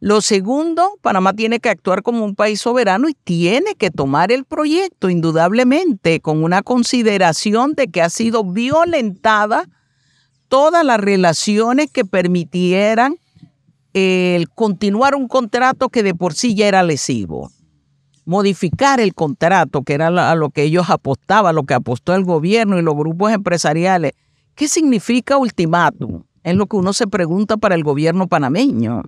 Lo 0.00 0.20
segundo, 0.20 0.98
Panamá 1.00 1.32
tiene 1.32 1.60
que 1.60 1.70
actuar 1.70 2.02
como 2.02 2.24
un 2.24 2.34
país 2.34 2.60
soberano 2.60 3.08
y 3.08 3.14
tiene 3.14 3.74
que 3.74 3.90
tomar 3.90 4.32
el 4.32 4.44
proyecto, 4.44 5.08
indudablemente, 5.08 6.20
con 6.20 6.44
una 6.44 6.62
consideración 6.62 7.72
de 7.72 7.88
que 7.88 8.02
ha 8.02 8.10
sido 8.10 8.44
violentada 8.44 9.66
todas 10.48 10.84
las 10.84 11.00
relaciones 11.00 11.90
que 11.90 12.04
permitieran 12.04 13.16
el 13.94 14.50
continuar 14.50 15.14
un 15.14 15.26
contrato 15.26 15.88
que 15.88 16.02
de 16.02 16.14
por 16.14 16.34
sí 16.34 16.54
ya 16.54 16.68
era 16.68 16.82
lesivo 16.82 17.50
modificar 18.24 19.00
el 19.00 19.14
contrato, 19.14 19.82
que 19.82 19.94
era 19.94 20.08
a 20.30 20.34
lo 20.34 20.50
que 20.50 20.62
ellos 20.62 20.90
apostaban, 20.90 21.54
lo 21.54 21.64
que 21.64 21.74
apostó 21.74 22.14
el 22.14 22.24
gobierno 22.24 22.78
y 22.78 22.82
los 22.82 22.94
grupos 22.94 23.32
empresariales. 23.32 24.12
¿Qué 24.54 24.68
significa 24.68 25.36
ultimátum? 25.36 26.22
Es 26.42 26.54
lo 26.54 26.66
que 26.66 26.76
uno 26.76 26.92
se 26.92 27.06
pregunta 27.06 27.56
para 27.56 27.74
el 27.74 27.82
gobierno 27.82 28.26
panameño. 28.26 29.02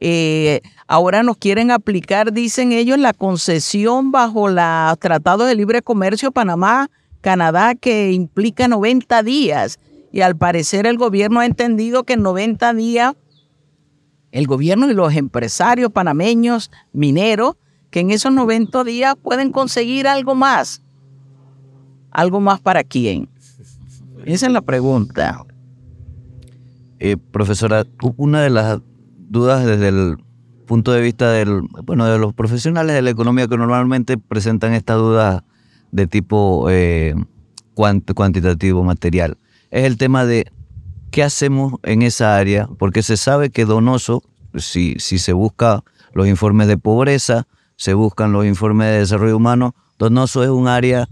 Eh, 0.00 0.60
ahora 0.88 1.22
nos 1.22 1.36
quieren 1.36 1.70
aplicar, 1.70 2.32
dicen 2.32 2.72
ellos, 2.72 2.98
la 2.98 3.12
concesión 3.12 4.10
bajo 4.10 4.48
el 4.48 4.56
Tratado 4.98 5.44
de 5.44 5.54
Libre 5.54 5.82
Comercio 5.82 6.32
Panamá-Canadá 6.32 7.74
que 7.74 8.12
implica 8.12 8.68
90 8.68 9.22
días. 9.22 9.78
Y 10.10 10.20
al 10.20 10.36
parecer 10.36 10.86
el 10.86 10.96
gobierno 10.96 11.40
ha 11.40 11.46
entendido 11.46 12.04
que 12.04 12.14
en 12.14 12.22
90 12.22 12.74
días 12.74 13.14
el 14.32 14.46
gobierno 14.46 14.90
y 14.90 14.94
los 14.94 15.14
empresarios 15.14 15.92
panameños 15.92 16.70
mineros 16.92 17.56
que 17.94 18.00
en 18.00 18.10
esos 18.10 18.32
90 18.32 18.82
días 18.82 19.14
pueden 19.14 19.52
conseguir 19.52 20.08
algo 20.08 20.34
más. 20.34 20.82
¿Algo 22.10 22.40
más 22.40 22.60
para 22.60 22.82
quién? 22.82 23.28
Esa 24.24 24.46
es 24.46 24.52
la 24.52 24.62
pregunta. 24.62 25.44
Eh, 26.98 27.16
profesora, 27.16 27.86
una 28.16 28.42
de 28.42 28.50
las 28.50 28.80
dudas 29.16 29.64
desde 29.64 29.86
el 29.90 30.16
punto 30.66 30.90
de 30.90 31.02
vista 31.02 31.30
del, 31.30 31.60
bueno, 31.84 32.06
de 32.06 32.18
los 32.18 32.34
profesionales 32.34 32.96
de 32.96 33.02
la 33.02 33.10
economía 33.10 33.46
que 33.46 33.56
normalmente 33.56 34.18
presentan 34.18 34.72
esta 34.72 34.94
duda 34.94 35.44
de 35.92 36.08
tipo 36.08 36.66
eh, 36.70 37.14
cuantitativo, 37.74 38.82
material, 38.82 39.38
es 39.70 39.84
el 39.84 39.98
tema 39.98 40.24
de 40.24 40.50
qué 41.12 41.22
hacemos 41.22 41.74
en 41.84 42.02
esa 42.02 42.36
área, 42.36 42.68
porque 42.76 43.04
se 43.04 43.16
sabe 43.16 43.50
que 43.50 43.64
Donoso, 43.64 44.24
si, 44.56 44.96
si 44.98 45.18
se 45.18 45.32
busca 45.32 45.84
los 46.12 46.26
informes 46.26 46.66
de 46.66 46.76
pobreza, 46.76 47.46
se 47.76 47.94
buscan 47.94 48.32
los 48.32 48.46
informes 48.46 48.88
de 48.88 48.98
desarrollo 49.00 49.36
humano. 49.36 49.74
Donoso 49.98 50.42
es 50.42 50.50
un 50.50 50.68
área 50.68 51.08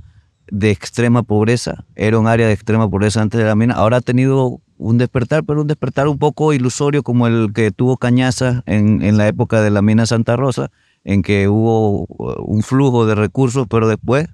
de 0.50 0.71
extrema 0.71 1.23
pobreza, 1.23 1.85
era 1.95 2.19
un 2.19 2.26
área 2.26 2.47
de 2.47 2.52
extrema 2.52 2.88
pobreza 2.90 3.23
antes 3.23 3.40
de 3.40 3.47
la 3.47 3.54
mina, 3.54 3.75
ahora 3.75 3.99
ha 3.99 4.00
tenido 4.00 4.61
un 4.76 4.99
despertar, 4.99 5.45
pero 5.45 5.62
un 5.62 5.66
despertar 5.66 6.09
un 6.09 6.19
poco 6.19 6.52
ilusorio 6.52 7.02
como 7.02 7.26
el 7.26 7.52
que 7.54 7.71
tuvo 7.71 7.97
Cañaza 7.97 8.62
en, 8.66 9.02
en 9.02 9.16
la 9.16 9.28
época 9.28 9.62
de 9.62 9.71
la 9.71 9.81
mina 9.81 10.04
Santa 10.07 10.37
Rosa, 10.37 10.71
en 11.04 11.23
que 11.23 11.49
hubo 11.49 12.07
uh, 12.09 12.42
un 12.45 12.62
flujo 12.62 13.07
de 13.07 13.14
recursos, 13.14 13.66
pero 13.69 13.88
después 13.88 14.28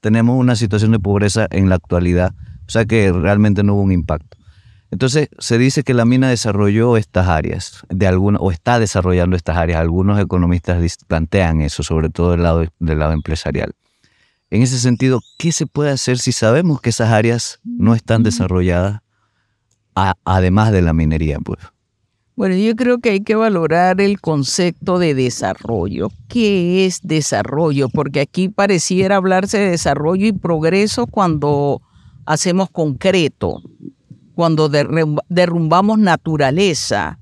tenemos 0.00 0.38
una 0.38 0.56
situación 0.56 0.90
de 0.90 0.98
pobreza 0.98 1.46
en 1.50 1.68
la 1.68 1.76
actualidad, 1.76 2.34
o 2.66 2.70
sea 2.70 2.84
que 2.84 3.12
realmente 3.12 3.62
no 3.62 3.74
hubo 3.74 3.82
un 3.82 3.92
impacto. 3.92 4.36
Entonces 4.92 5.30
se 5.38 5.56
dice 5.56 5.84
que 5.84 5.94
la 5.94 6.04
mina 6.04 6.28
desarrolló 6.28 6.98
estas 6.98 7.26
áreas, 7.26 7.82
de 7.88 8.06
alguna, 8.06 8.38
o 8.38 8.50
está 8.50 8.78
desarrollando 8.78 9.36
estas 9.36 9.56
áreas. 9.56 9.80
Algunos 9.80 10.20
economistas 10.20 10.98
plantean 11.06 11.62
eso, 11.62 11.82
sobre 11.82 12.10
todo 12.10 12.32
del 12.32 12.42
lado, 12.42 12.66
del 12.78 12.98
lado 12.98 13.14
empresarial. 13.14 13.72
En 14.50 14.60
ese 14.60 14.78
sentido, 14.78 15.22
¿qué 15.38 15.50
se 15.50 15.66
puede 15.66 15.90
hacer 15.90 16.18
si 16.18 16.30
sabemos 16.30 16.82
que 16.82 16.90
esas 16.90 17.10
áreas 17.10 17.58
no 17.64 17.94
están 17.94 18.22
desarrolladas, 18.22 19.00
además 19.94 20.72
de 20.72 20.82
la 20.82 20.92
minería? 20.92 21.38
Pues? 21.38 21.58
Bueno, 22.36 22.54
yo 22.54 22.76
creo 22.76 22.98
que 22.98 23.12
hay 23.12 23.20
que 23.22 23.34
valorar 23.34 23.98
el 24.02 24.20
concepto 24.20 24.98
de 24.98 25.14
desarrollo. 25.14 26.10
¿Qué 26.28 26.84
es 26.84 27.00
desarrollo? 27.02 27.88
Porque 27.88 28.20
aquí 28.20 28.50
pareciera 28.50 29.16
hablarse 29.16 29.56
de 29.56 29.70
desarrollo 29.70 30.26
y 30.26 30.32
progreso 30.32 31.06
cuando 31.06 31.80
hacemos 32.26 32.68
concreto 32.68 33.62
cuando 34.34 34.68
derrumbamos 34.68 35.98
naturaleza, 35.98 37.18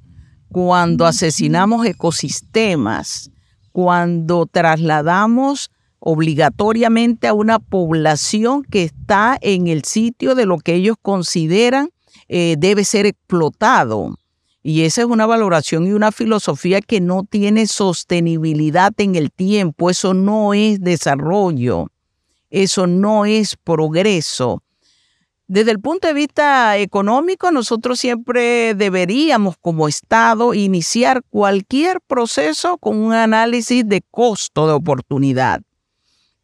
cuando 0.48 1.06
asesinamos 1.06 1.86
ecosistemas, 1.86 3.30
cuando 3.72 4.46
trasladamos 4.46 5.70
obligatoriamente 6.00 7.28
a 7.28 7.34
una 7.34 7.58
población 7.58 8.62
que 8.64 8.84
está 8.84 9.38
en 9.40 9.68
el 9.68 9.84
sitio 9.84 10.34
de 10.34 10.46
lo 10.46 10.58
que 10.58 10.74
ellos 10.74 10.96
consideran 11.00 11.90
eh, 12.28 12.56
debe 12.58 12.84
ser 12.84 13.06
explotado. 13.06 14.16
Y 14.62 14.82
esa 14.82 15.02
es 15.02 15.06
una 15.06 15.26
valoración 15.26 15.86
y 15.86 15.92
una 15.92 16.12
filosofía 16.12 16.80
que 16.80 17.00
no 17.00 17.24
tiene 17.24 17.66
sostenibilidad 17.66 18.92
en 18.98 19.16
el 19.16 19.30
tiempo. 19.30 19.88
Eso 19.88 20.12
no 20.12 20.52
es 20.52 20.80
desarrollo. 20.80 21.86
Eso 22.50 22.86
no 22.86 23.24
es 23.24 23.56
progreso. 23.56 24.62
Desde 25.52 25.72
el 25.72 25.80
punto 25.80 26.06
de 26.06 26.14
vista 26.14 26.78
económico, 26.78 27.50
nosotros 27.50 27.98
siempre 27.98 28.72
deberíamos 28.76 29.56
como 29.60 29.88
Estado 29.88 30.54
iniciar 30.54 31.24
cualquier 31.28 32.00
proceso 32.02 32.78
con 32.78 32.96
un 32.98 33.14
análisis 33.14 33.82
de 33.84 34.00
costo 34.12 34.68
de 34.68 34.74
oportunidad. 34.74 35.62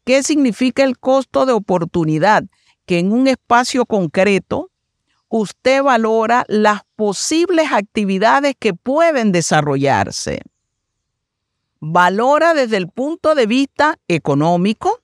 ¿Qué 0.03 0.25
significa 0.25 0.83
el 0.83 0.99
costo 0.99 1.47
de 1.47 1.53
oportunidad? 1.53 2.47
Que 2.85 2.99
en 2.99 3.13
un 3.13 3.29
espacio 3.29 3.87
concreto 3.87 4.73
usted 5.29 5.85
valora 5.85 6.45
las 6.49 6.81
posibles 6.97 7.69
actividades 7.71 8.57
que 8.59 8.75
pueden 8.75 9.31
desarrollarse. 9.31 10.41
Valora 11.79 12.55
desde 12.55 12.77
el 12.77 12.89
punto 12.89 13.37
de 13.37 13.47
vista 13.47 14.01
económico, 14.09 14.99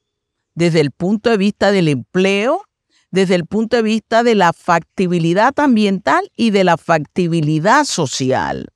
desde 0.57 0.81
el 0.81 0.91
punto 0.91 1.31
de 1.31 1.37
vista 1.37 1.71
del 1.71 1.87
empleo, 1.87 2.65
desde 3.13 3.37
el 3.37 3.47
punto 3.47 3.77
de 3.77 3.83
vista 3.83 4.25
de 4.25 4.35
la 4.35 4.53
factibilidad 4.53 5.53
ambiental 5.61 6.31
y 6.35 6.51
de 6.51 6.65
la 6.65 6.77
factibilidad 6.77 7.85
social. 7.85 8.69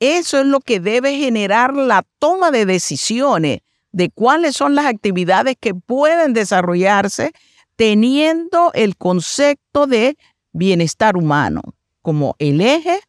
Eso 0.00 0.40
es 0.40 0.46
lo 0.46 0.60
que 0.60 0.80
debe 0.80 1.16
generar 1.16 1.74
la 1.74 2.04
toma 2.18 2.50
de 2.50 2.66
decisiones 2.66 3.60
de 3.92 4.10
cuáles 4.10 4.56
son 4.56 4.74
las 4.74 4.84
actividades 4.84 5.56
que 5.58 5.74
pueden 5.74 6.34
desarrollarse 6.34 7.32
teniendo 7.76 8.72
el 8.74 8.96
concepto 8.96 9.86
de 9.86 10.18
bienestar 10.52 11.16
humano 11.16 11.62
como 12.02 12.34
el 12.38 12.60
eje 12.60 13.00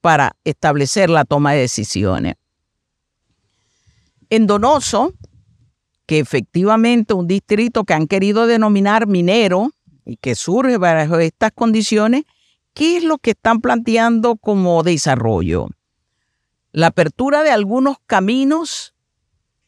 para 0.00 0.36
establecer 0.44 1.10
la 1.10 1.24
toma 1.24 1.52
de 1.52 1.60
decisiones. 1.60 2.34
En 4.28 4.46
Donoso, 4.46 5.14
que 6.06 6.18
efectivamente 6.18 7.14
un 7.14 7.26
distrito 7.26 7.84
que 7.84 7.94
han 7.94 8.06
querido 8.06 8.46
denominar 8.46 9.06
minero, 9.06 9.72
y 10.06 10.16
que 10.16 10.36
surge 10.36 10.78
bajo 10.78 11.18
estas 11.18 11.50
condiciones, 11.52 12.22
¿qué 12.72 12.96
es 12.96 13.04
lo 13.04 13.18
que 13.18 13.32
están 13.32 13.60
planteando 13.60 14.36
como 14.36 14.82
desarrollo? 14.84 15.68
La 16.70 16.88
apertura 16.88 17.42
de 17.42 17.50
algunos 17.50 17.96
caminos 18.06 18.94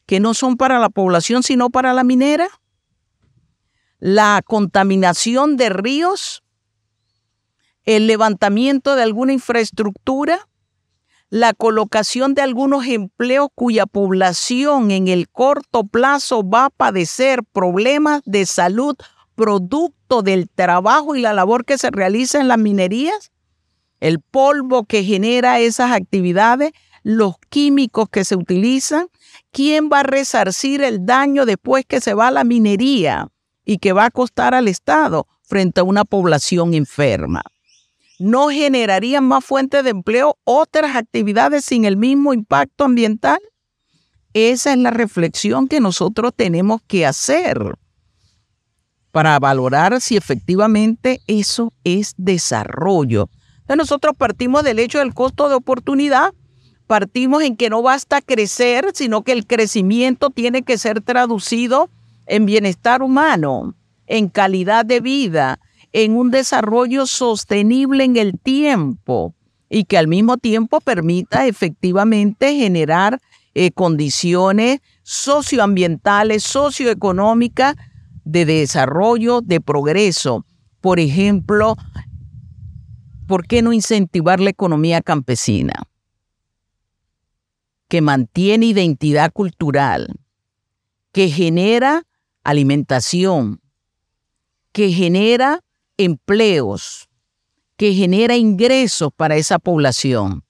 que 0.05 0.19
no 0.19 0.33
son 0.33 0.57
para 0.57 0.79
la 0.79 0.89
población, 0.89 1.43
sino 1.43 1.69
para 1.69 1.93
la 1.93 2.03
minera. 2.03 2.47
La 3.99 4.41
contaminación 4.45 5.57
de 5.57 5.69
ríos. 5.69 6.43
El 7.83 8.07
levantamiento 8.07 8.95
de 8.95 9.03
alguna 9.03 9.33
infraestructura. 9.33 10.47
La 11.29 11.53
colocación 11.53 12.33
de 12.33 12.41
algunos 12.41 12.87
empleos 12.87 13.49
cuya 13.53 13.85
población 13.85 14.89
en 14.89 15.07
el 15.07 15.29
corto 15.29 15.83
plazo 15.83 16.47
va 16.47 16.65
a 16.65 16.69
padecer 16.71 17.43
problemas 17.43 18.21
de 18.25 18.47
salud 18.47 18.95
producto 19.35 19.98
del 20.17 20.49
trabajo 20.49 21.15
y 21.15 21.21
la 21.21 21.33
labor 21.33 21.65
que 21.65 21.77
se 21.77 21.91
realiza 21.91 22.41
en 22.41 22.47
las 22.47 22.57
minerías, 22.57 23.31
el 23.99 24.19
polvo 24.19 24.85
que 24.85 25.03
genera 25.03 25.59
esas 25.59 25.91
actividades, 25.91 26.71
los 27.03 27.35
químicos 27.49 28.09
que 28.09 28.25
se 28.25 28.35
utilizan, 28.35 29.07
¿quién 29.51 29.89
va 29.91 29.99
a 29.99 30.03
resarcir 30.03 30.81
el 30.81 31.05
daño 31.05 31.45
después 31.45 31.85
que 31.85 32.01
se 32.01 32.13
va 32.13 32.27
a 32.27 32.31
la 32.31 32.43
minería 32.43 33.29
y 33.65 33.77
que 33.77 33.93
va 33.93 34.05
a 34.05 34.11
costar 34.11 34.53
al 34.53 34.67
Estado 34.67 35.27
frente 35.43 35.81
a 35.81 35.83
una 35.83 36.05
población 36.05 36.73
enferma? 36.73 37.43
¿No 38.17 38.49
generarían 38.49 39.23
más 39.23 39.45
fuentes 39.45 39.83
de 39.83 39.91
empleo 39.91 40.37
otras 40.43 40.95
actividades 40.95 41.63
sin 41.63 41.85
el 41.85 41.95
mismo 41.95 42.33
impacto 42.33 42.83
ambiental? 42.83 43.39
Esa 44.33 44.73
es 44.73 44.77
la 44.77 44.91
reflexión 44.91 45.67
que 45.67 45.79
nosotros 45.79 46.33
tenemos 46.35 46.81
que 46.87 47.05
hacer 47.05 47.75
para 49.11 49.39
valorar 49.39 50.01
si 50.01 50.17
efectivamente 50.17 51.21
eso 51.27 51.73
es 51.83 52.13
desarrollo. 52.17 53.29
Entonces 53.61 53.77
nosotros 53.77 54.15
partimos 54.17 54.63
del 54.63 54.79
hecho 54.79 54.99
del 54.99 55.13
costo 55.13 55.49
de 55.49 55.55
oportunidad, 55.55 56.33
partimos 56.87 57.43
en 57.43 57.55
que 57.55 57.69
no 57.69 57.81
basta 57.81 58.21
crecer, 58.21 58.89
sino 58.93 59.23
que 59.23 59.31
el 59.31 59.45
crecimiento 59.45 60.29
tiene 60.29 60.63
que 60.63 60.77
ser 60.77 61.01
traducido 61.01 61.89
en 62.25 62.45
bienestar 62.45 63.01
humano, 63.01 63.75
en 64.07 64.29
calidad 64.29 64.85
de 64.85 64.99
vida, 64.99 65.59
en 65.91 66.15
un 66.15 66.31
desarrollo 66.31 67.05
sostenible 67.05 68.03
en 68.03 68.17
el 68.17 68.39
tiempo 68.39 69.33
y 69.69 69.85
que 69.85 69.97
al 69.97 70.07
mismo 70.07 70.37
tiempo 70.37 70.81
permita 70.81 71.47
efectivamente 71.47 72.55
generar 72.55 73.19
eh, 73.55 73.71
condiciones 73.71 74.79
socioambientales, 75.03 76.43
socioeconómicas 76.43 77.75
de 78.23 78.45
desarrollo, 78.45 79.41
de 79.41 79.61
progreso. 79.61 80.45
Por 80.81 80.99
ejemplo, 80.99 81.75
¿por 83.27 83.45
qué 83.47 83.61
no 83.61 83.73
incentivar 83.73 84.39
la 84.39 84.49
economía 84.49 85.01
campesina? 85.01 85.83
Que 87.87 88.01
mantiene 88.01 88.67
identidad 88.67 89.31
cultural, 89.31 90.19
que 91.11 91.29
genera 91.29 92.03
alimentación, 92.43 93.61
que 94.71 94.91
genera 94.91 95.61
empleos, 95.97 97.09
que 97.75 97.93
genera 97.93 98.37
ingresos 98.37 99.11
para 99.15 99.35
esa 99.35 99.59
población, 99.59 100.43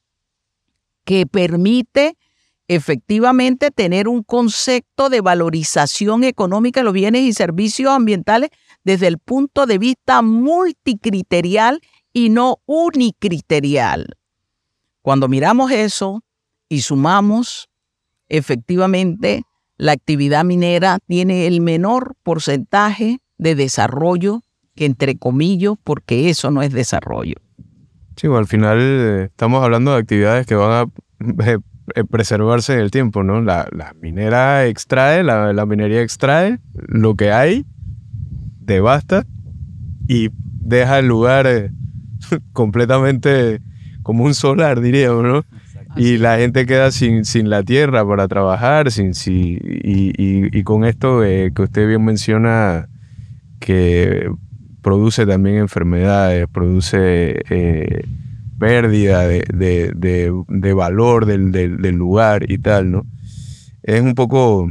que 1.06 1.26
permite 1.26 2.18
efectivamente 2.70 3.72
tener 3.72 4.08
un 4.08 4.22
concepto 4.22 5.10
de 5.10 5.22
valorización 5.22 6.24
económica 6.24 6.80
de 6.80 6.84
los 6.84 6.94
bienes 6.94 7.24
y 7.24 7.34
servicios 7.34 7.92
ambientales 7.92 8.52
desde 8.84 9.08
el 9.08 9.18
punto 9.18 9.66
de 9.66 9.80
vista 9.80 10.22
multicriterial 10.22 11.82
y 12.14 12.30
no 12.30 12.58
unicriterial. 12.68 14.16
Cuando 15.02 15.28
miramos 15.28 15.72
eso 15.72 16.24
y 16.70 16.82
sumamos, 16.82 17.70
efectivamente, 18.30 19.44
la 19.78 19.94
actividad 19.94 20.46
minera 20.46 21.00
tiene 21.08 21.48
el 21.48 21.62
menor 21.62 22.16
porcentaje 22.22 23.18
de 23.40 23.56
desarrollo 23.56 24.44
que 24.76 24.86
entre 24.86 25.18
comillas, 25.18 25.74
porque 25.84 26.30
eso 26.30 26.52
no 26.52 26.62
es 26.62 26.72
desarrollo. 26.72 27.36
Sí, 28.16 28.28
al 28.28 28.46
final 28.46 28.78
eh, 28.80 29.24
estamos 29.24 29.64
hablando 29.64 29.92
de 29.92 29.98
actividades 29.98 30.46
que 30.46 30.56
van 30.56 30.72
a 30.72 30.86
eh, 31.50 31.58
preservarse 32.10 32.74
en 32.74 32.80
el 32.80 32.92
tiempo, 32.92 33.24
¿no? 33.24 33.42
La, 33.42 33.68
minera 34.02 34.66
extrae, 34.68 35.24
la, 35.24 35.66
minería 35.66 36.02
extrae 36.02 36.60
lo 36.74 37.16
que 37.16 37.32
hay, 37.32 37.66
devasta 38.60 39.26
y 40.08 40.30
deja 40.34 41.00
el 41.00 41.08
lugar 41.08 41.48
eh, 41.48 41.72
completamente 42.54 43.62
como 44.04 44.24
un 44.24 44.34
solar, 44.34 44.82
diríamos, 44.82 45.24
¿no? 45.24 45.46
Y 45.96 46.18
la 46.18 46.38
gente 46.38 46.66
queda 46.66 46.92
sin, 46.92 47.26
sin 47.26 47.50
la 47.50 47.64
tierra 47.64 48.08
para 48.08 48.28
trabajar, 48.28 48.92
sin, 48.92 49.14
y, 49.26 50.64
con 50.64 50.86
esto 50.86 51.24
eh, 51.24 51.52
que 51.54 51.64
usted 51.64 51.88
bien 51.88 52.06
menciona, 52.06 52.88
que 53.60 54.30
produce 54.82 55.26
también 55.26 55.58
enfermedades, 55.58 56.48
produce 56.48 57.42
eh, 57.50 58.06
pérdida 58.60 59.28
de, 59.28 60.74
valor 60.76 61.26
del, 61.26 61.96
lugar 61.96 62.52
y 62.52 62.58
tal, 62.60 62.92
¿no? 62.92 63.06
Es 63.82 64.02
un 64.02 64.14
poco, 64.14 64.70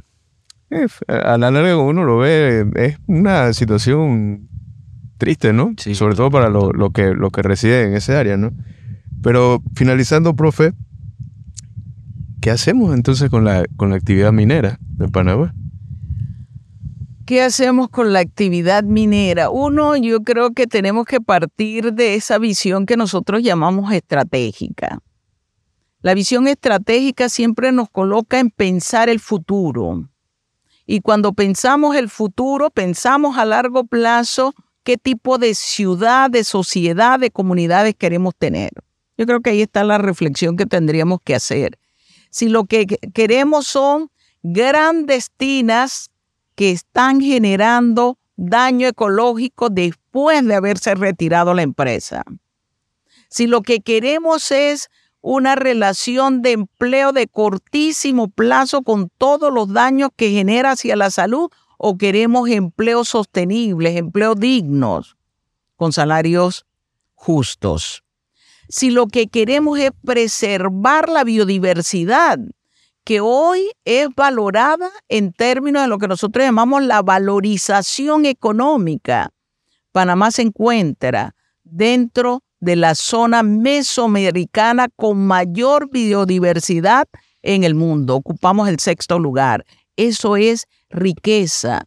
a 1.09 1.39
la 1.39 1.51
larga 1.51 1.77
uno 1.79 2.05
lo 2.05 2.19
ve, 2.19 2.71
es 2.77 2.99
una 3.07 3.53
situación 3.53 4.49
triste, 5.17 5.53
¿no? 5.53 5.75
Sobre 5.77 6.15
todo 6.15 6.31
para 6.31 6.49
los 6.49 6.73
lo 6.75 6.91
que, 6.91 7.15
lo 7.15 7.31
que 7.31 7.43
residen 7.43 7.89
en 7.89 7.97
ese 7.97 8.15
área, 8.15 8.37
¿no? 8.37 8.53
Pero 9.23 9.63
finalizando, 9.75 10.37
profe, 10.37 10.73
¿qué 12.41 12.51
hacemos 12.51 12.95
entonces 12.95 13.31
con 13.31 13.45
la, 13.45 13.65
con 13.77 13.91
la 13.91 13.97
actividad 13.97 14.33
minera 14.33 14.79
de 14.81 15.09
Panamá? 15.09 15.55
¿Qué 17.29 17.43
hacemos 17.43 17.91
con 17.91 18.15
la 18.15 18.21
actividad 18.21 18.85
minera? 18.85 19.51
Uno, 19.51 19.99
yo 19.99 20.23
creo 20.23 20.53
que 20.53 20.67
tenemos 20.67 21.05
que 21.05 21.21
partir 21.21 21.93
de 21.93 22.15
esa 22.15 22.39
visión 22.39 22.87
que 22.87 22.97
nosotros 22.97 23.43
llamamos 23.43 23.93
estratégica. 23.93 25.03
La 26.01 26.15
visión 26.15 26.49
estratégica 26.49 27.29
siempre 27.29 27.71
nos 27.71 27.91
coloca 27.91 28.39
en 28.39 28.49
pensar 28.49 29.11
el 29.11 29.21
futuro. 29.21 30.09
Y 30.87 31.01
cuando 31.03 31.35
pensamos 31.35 31.97
el 31.97 32.09
futuro, 32.09 32.71
pensamos 32.71 33.37
a 33.37 33.45
largo 33.45 33.85
plazo 33.85 34.55
qué 34.83 34.97
tipo 34.97 35.37
de 35.37 35.55
ciudad, 35.55 36.31
de 36.31 36.45
sociedad, 36.45 37.21
de 37.21 37.31
comunidades 37.31 37.95
queremos 37.95 38.37
tener. 38.39 38.71
Yo 39.19 39.27
creo 39.27 39.43
que 39.43 39.51
ahí 39.51 39.61
está 39.61 39.85
la 39.85 39.99
reflexión 39.99 40.57
que 40.57 40.65
tendríamos 40.65 41.19
que 41.23 41.35
hacer. 41.35 41.79
Si 42.31 42.49
lo 42.49 42.65
que 42.65 42.87
queremos 43.13 43.67
son 43.67 44.11
grandes 44.43 45.31
tinas 45.37 46.11
que 46.59 46.73
están 46.73 47.21
generando 47.21 48.19
daño 48.35 48.89
ecológico 48.89 49.69
después 49.71 50.45
de 50.45 50.57
haberse 50.57 50.93
retirado 50.97 51.55
la 51.55 51.63
empresa. 51.63 52.25
Si 53.29 53.47
lo 53.47 53.63
que 53.63 53.79
queremos 53.79 54.51
es 54.51 54.89
una 55.21 55.55
relación 55.55 56.43
de 56.43 56.51
empleo 56.51 57.13
de 57.13 57.29
cortísimo 57.29 58.27
plazo 58.27 58.83
con 58.83 59.09
todos 59.19 59.53
los 59.53 59.73
daños 59.73 60.11
que 60.17 60.33
genera 60.33 60.73
hacia 60.73 60.97
la 60.97 61.13
salud 61.13 61.49
o 61.77 61.97
queremos 61.97 62.49
empleos 62.49 63.11
sostenibles, 63.11 63.97
empleos 63.97 64.35
dignos, 64.35 65.17
con 65.77 65.93
salarios 65.93 66.67
justos. 67.15 68.03
Si 68.69 68.91
lo 68.91 69.07
que 69.07 69.29
queremos 69.29 69.79
es 69.79 69.93
preservar 70.05 71.09
la 71.09 71.23
biodiversidad, 71.23 72.41
que 73.09 73.23
hoy 73.23 73.71
es 73.87 74.09
valorada 74.15 74.91
en 75.09 75.33
términos 75.33 75.81
de 75.81 75.89
lo 75.89 75.97
que 75.97 76.09
nosotros 76.09 76.45
llamamos 76.45 76.83
la 76.83 77.01
valorización 77.01 78.27
económica. 78.27 79.31
Panamá 79.93 80.31
se 80.31 80.43
encuentra 80.43 81.35
dentro 81.65 82.43
de 82.61 82.77
la 82.77 82.95
zona 82.95 83.43
mesoamericana 83.43 84.89
con 84.95 85.27
mayor 85.27 85.89
biodiversidad 85.91 87.09
en 87.41 87.65
el 87.65 87.75
mundo. 87.75 88.15
Ocupamos 88.15 88.69
el 88.69 88.79
sexto 88.79 89.19
lugar. 89.19 89.65
Eso 89.97 90.37
es 90.37 90.67
riqueza. 90.91 91.85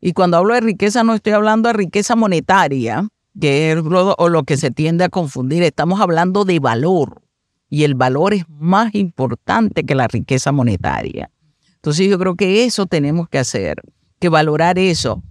Y 0.00 0.12
cuando 0.12 0.38
hablo 0.38 0.54
de 0.54 0.60
riqueza 0.60 1.04
no 1.04 1.14
estoy 1.14 1.34
hablando 1.34 1.68
de 1.68 1.74
riqueza 1.74 2.16
monetaria, 2.16 3.06
que 3.40 3.70
es 3.70 3.76
lo, 3.76 4.16
lo 4.18 4.42
que 4.42 4.56
se 4.56 4.72
tiende 4.72 5.04
a 5.04 5.08
confundir. 5.08 5.62
Estamos 5.62 6.00
hablando 6.00 6.44
de 6.44 6.58
valor 6.58 7.25
y 7.68 7.84
el 7.84 7.94
valor 7.94 8.34
es 8.34 8.44
más 8.48 8.94
importante 8.94 9.84
que 9.84 9.94
la 9.94 10.08
riqueza 10.08 10.52
monetaria. 10.52 11.30
Entonces 11.76 12.08
yo 12.08 12.18
creo 12.18 12.34
que 12.34 12.64
eso 12.64 12.86
tenemos 12.86 13.28
que 13.28 13.38
hacer, 13.38 13.82
que 14.18 14.28
valorar 14.28 14.78
eso. 14.78 15.22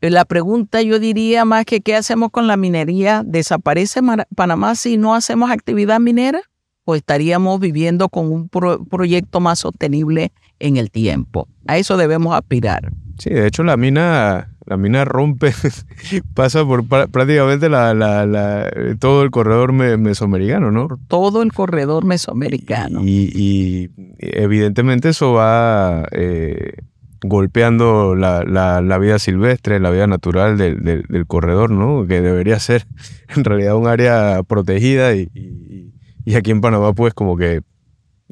La 0.00 0.24
pregunta 0.24 0.80
yo 0.80 0.98
diría 0.98 1.44
más 1.44 1.66
que 1.66 1.82
qué 1.82 1.94
hacemos 1.94 2.30
con 2.30 2.46
la 2.46 2.56
minería. 2.56 3.22
¿Desaparece 3.24 4.00
Panamá 4.34 4.74
si 4.74 4.96
no 4.96 5.14
hacemos 5.14 5.50
actividad 5.50 6.00
minera? 6.00 6.40
¿O 6.84 6.94
estaríamos 6.94 7.60
viviendo 7.60 8.08
con 8.08 8.32
un 8.32 8.48
proyecto 8.48 9.40
más 9.40 9.58
sostenible 9.58 10.32
en 10.58 10.78
el 10.78 10.90
tiempo? 10.90 11.46
A 11.66 11.76
eso 11.76 11.98
debemos 11.98 12.34
aspirar. 12.34 12.90
Sí, 13.18 13.28
de 13.28 13.46
hecho 13.46 13.62
la 13.62 13.76
mina 13.76 14.49
la 14.70 14.76
mina 14.76 15.04
rompe, 15.04 15.52
pasa 16.34 16.64
por 16.64 16.86
prácticamente 16.86 17.68
la, 17.68 18.70
todo 19.00 19.24
el 19.24 19.32
corredor 19.32 19.72
mesoamericano, 19.72 20.70
¿no? 20.70 20.86
Todo 21.08 21.42
el 21.42 21.52
corredor 21.52 22.04
mesoamericano. 22.04 23.00
Y, 23.04 23.90
evidentemente 24.20 25.08
eso 25.08 25.32
va 25.32 26.06
eh, 26.12 26.74
golpeando 27.20 28.14
la, 28.14 28.98
vida 29.00 29.18
silvestre, 29.18 29.80
la 29.80 29.90
vida 29.90 30.06
natural 30.06 30.56
del, 30.56 31.24
corredor, 31.26 31.72
¿no? 31.72 32.06
Que 32.06 32.20
debería 32.20 32.60
ser 32.60 32.86
en 33.36 33.42
realidad 33.42 33.74
un 33.74 33.88
área 33.88 34.40
protegida 34.44 35.16
y, 35.16 35.92
aquí 36.36 36.52
en 36.52 36.60
Panamá 36.60 36.92
pues 36.92 37.12
como 37.12 37.36
que 37.36 37.62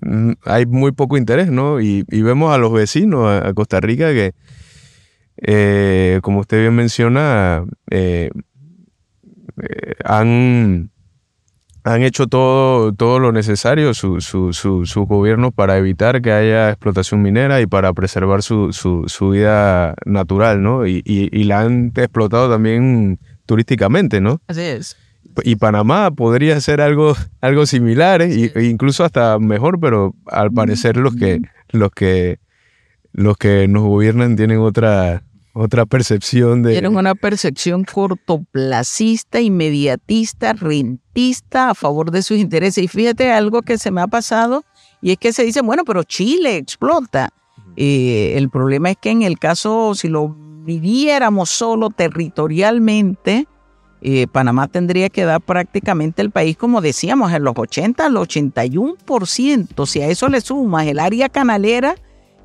mm, 0.02 0.34
hay 0.44 0.66
muy 0.66 0.92
poco 0.92 1.16
interés, 1.16 1.50
¿no? 1.50 1.80
Y, 1.80 2.04
vemos 2.08 2.54
a 2.54 2.58
los 2.58 2.72
vecinos, 2.72 3.26
a 3.28 3.52
Costa 3.54 3.80
Rica, 3.80 4.12
que 4.12 4.34
eh, 5.40 6.18
como 6.22 6.40
usted 6.40 6.60
bien 6.60 6.74
menciona, 6.74 7.64
eh, 7.90 8.30
eh, 9.62 9.94
han, 10.04 10.90
han 11.84 12.02
hecho 12.02 12.26
todo, 12.26 12.92
todo 12.92 13.18
lo 13.20 13.32
necesario 13.32 13.94
sus 13.94 14.24
su, 14.24 15.06
gobiernos 15.08 15.52
para 15.54 15.78
evitar 15.78 16.20
que 16.22 16.32
haya 16.32 16.70
explotación 16.70 17.22
minera 17.22 17.60
y 17.60 17.66
para 17.66 17.92
preservar 17.92 18.42
su, 18.42 19.30
vida 19.32 19.94
natural, 20.04 20.62
¿no? 20.62 20.86
Y, 20.86 21.02
la 21.44 21.60
han 21.60 21.92
explotado 21.94 22.50
también 22.50 23.20
turísticamente, 23.46 24.20
¿no? 24.20 24.40
Así 24.48 24.62
es. 24.62 24.96
Y 25.44 25.54
Panamá 25.54 26.10
podría 26.10 26.60
ser 26.60 26.80
algo, 26.80 27.14
algo 27.40 27.64
similar, 27.64 28.22
e 28.22 28.50
incluso 28.64 29.04
hasta 29.04 29.38
mejor, 29.38 29.78
pero 29.78 30.16
al 30.26 30.50
parecer 30.50 30.96
los 30.96 31.14
que, 31.14 31.42
los 31.70 31.92
que, 31.92 32.40
los 33.12 33.36
que 33.36 33.68
nos 33.68 33.84
gobiernan 33.84 34.34
tienen 34.34 34.58
otra, 34.58 35.22
otra 35.58 35.86
percepción 35.86 36.62
de... 36.62 36.72
Tienen 36.72 36.96
una 36.96 37.16
percepción 37.16 37.84
cortoplacista, 37.84 39.40
inmediatista, 39.40 40.52
rentista 40.52 41.70
a 41.70 41.74
favor 41.74 42.12
de 42.12 42.22
sus 42.22 42.38
intereses. 42.38 42.84
Y 42.84 42.88
fíjate 42.88 43.32
algo 43.32 43.62
que 43.62 43.76
se 43.76 43.90
me 43.90 44.00
ha 44.00 44.06
pasado, 44.06 44.64
y 45.02 45.10
es 45.10 45.18
que 45.18 45.32
se 45.32 45.42
dice, 45.44 45.60
bueno, 45.60 45.84
pero 45.84 46.04
Chile 46.04 46.56
explota. 46.56 47.30
Eh, 47.76 48.34
el 48.36 48.50
problema 48.50 48.90
es 48.90 48.98
que 48.98 49.10
en 49.10 49.22
el 49.22 49.38
caso, 49.38 49.94
si 49.96 50.06
lo 50.08 50.36
viviéramos 50.64 51.50
solo 51.50 51.90
territorialmente, 51.90 53.48
eh, 54.00 54.28
Panamá 54.28 54.68
tendría 54.68 55.08
que 55.08 55.24
dar 55.24 55.40
prácticamente 55.40 56.22
el 56.22 56.30
país, 56.30 56.56
como 56.56 56.80
decíamos, 56.80 57.32
en 57.32 57.42
los 57.42 57.54
80 57.56 58.06
al 58.06 58.14
81%. 58.14 59.86
Si 59.86 60.02
a 60.02 60.06
eso 60.06 60.28
le 60.28 60.40
sumas 60.40 60.86
el 60.86 61.00
área 61.00 61.28
canalera, 61.28 61.96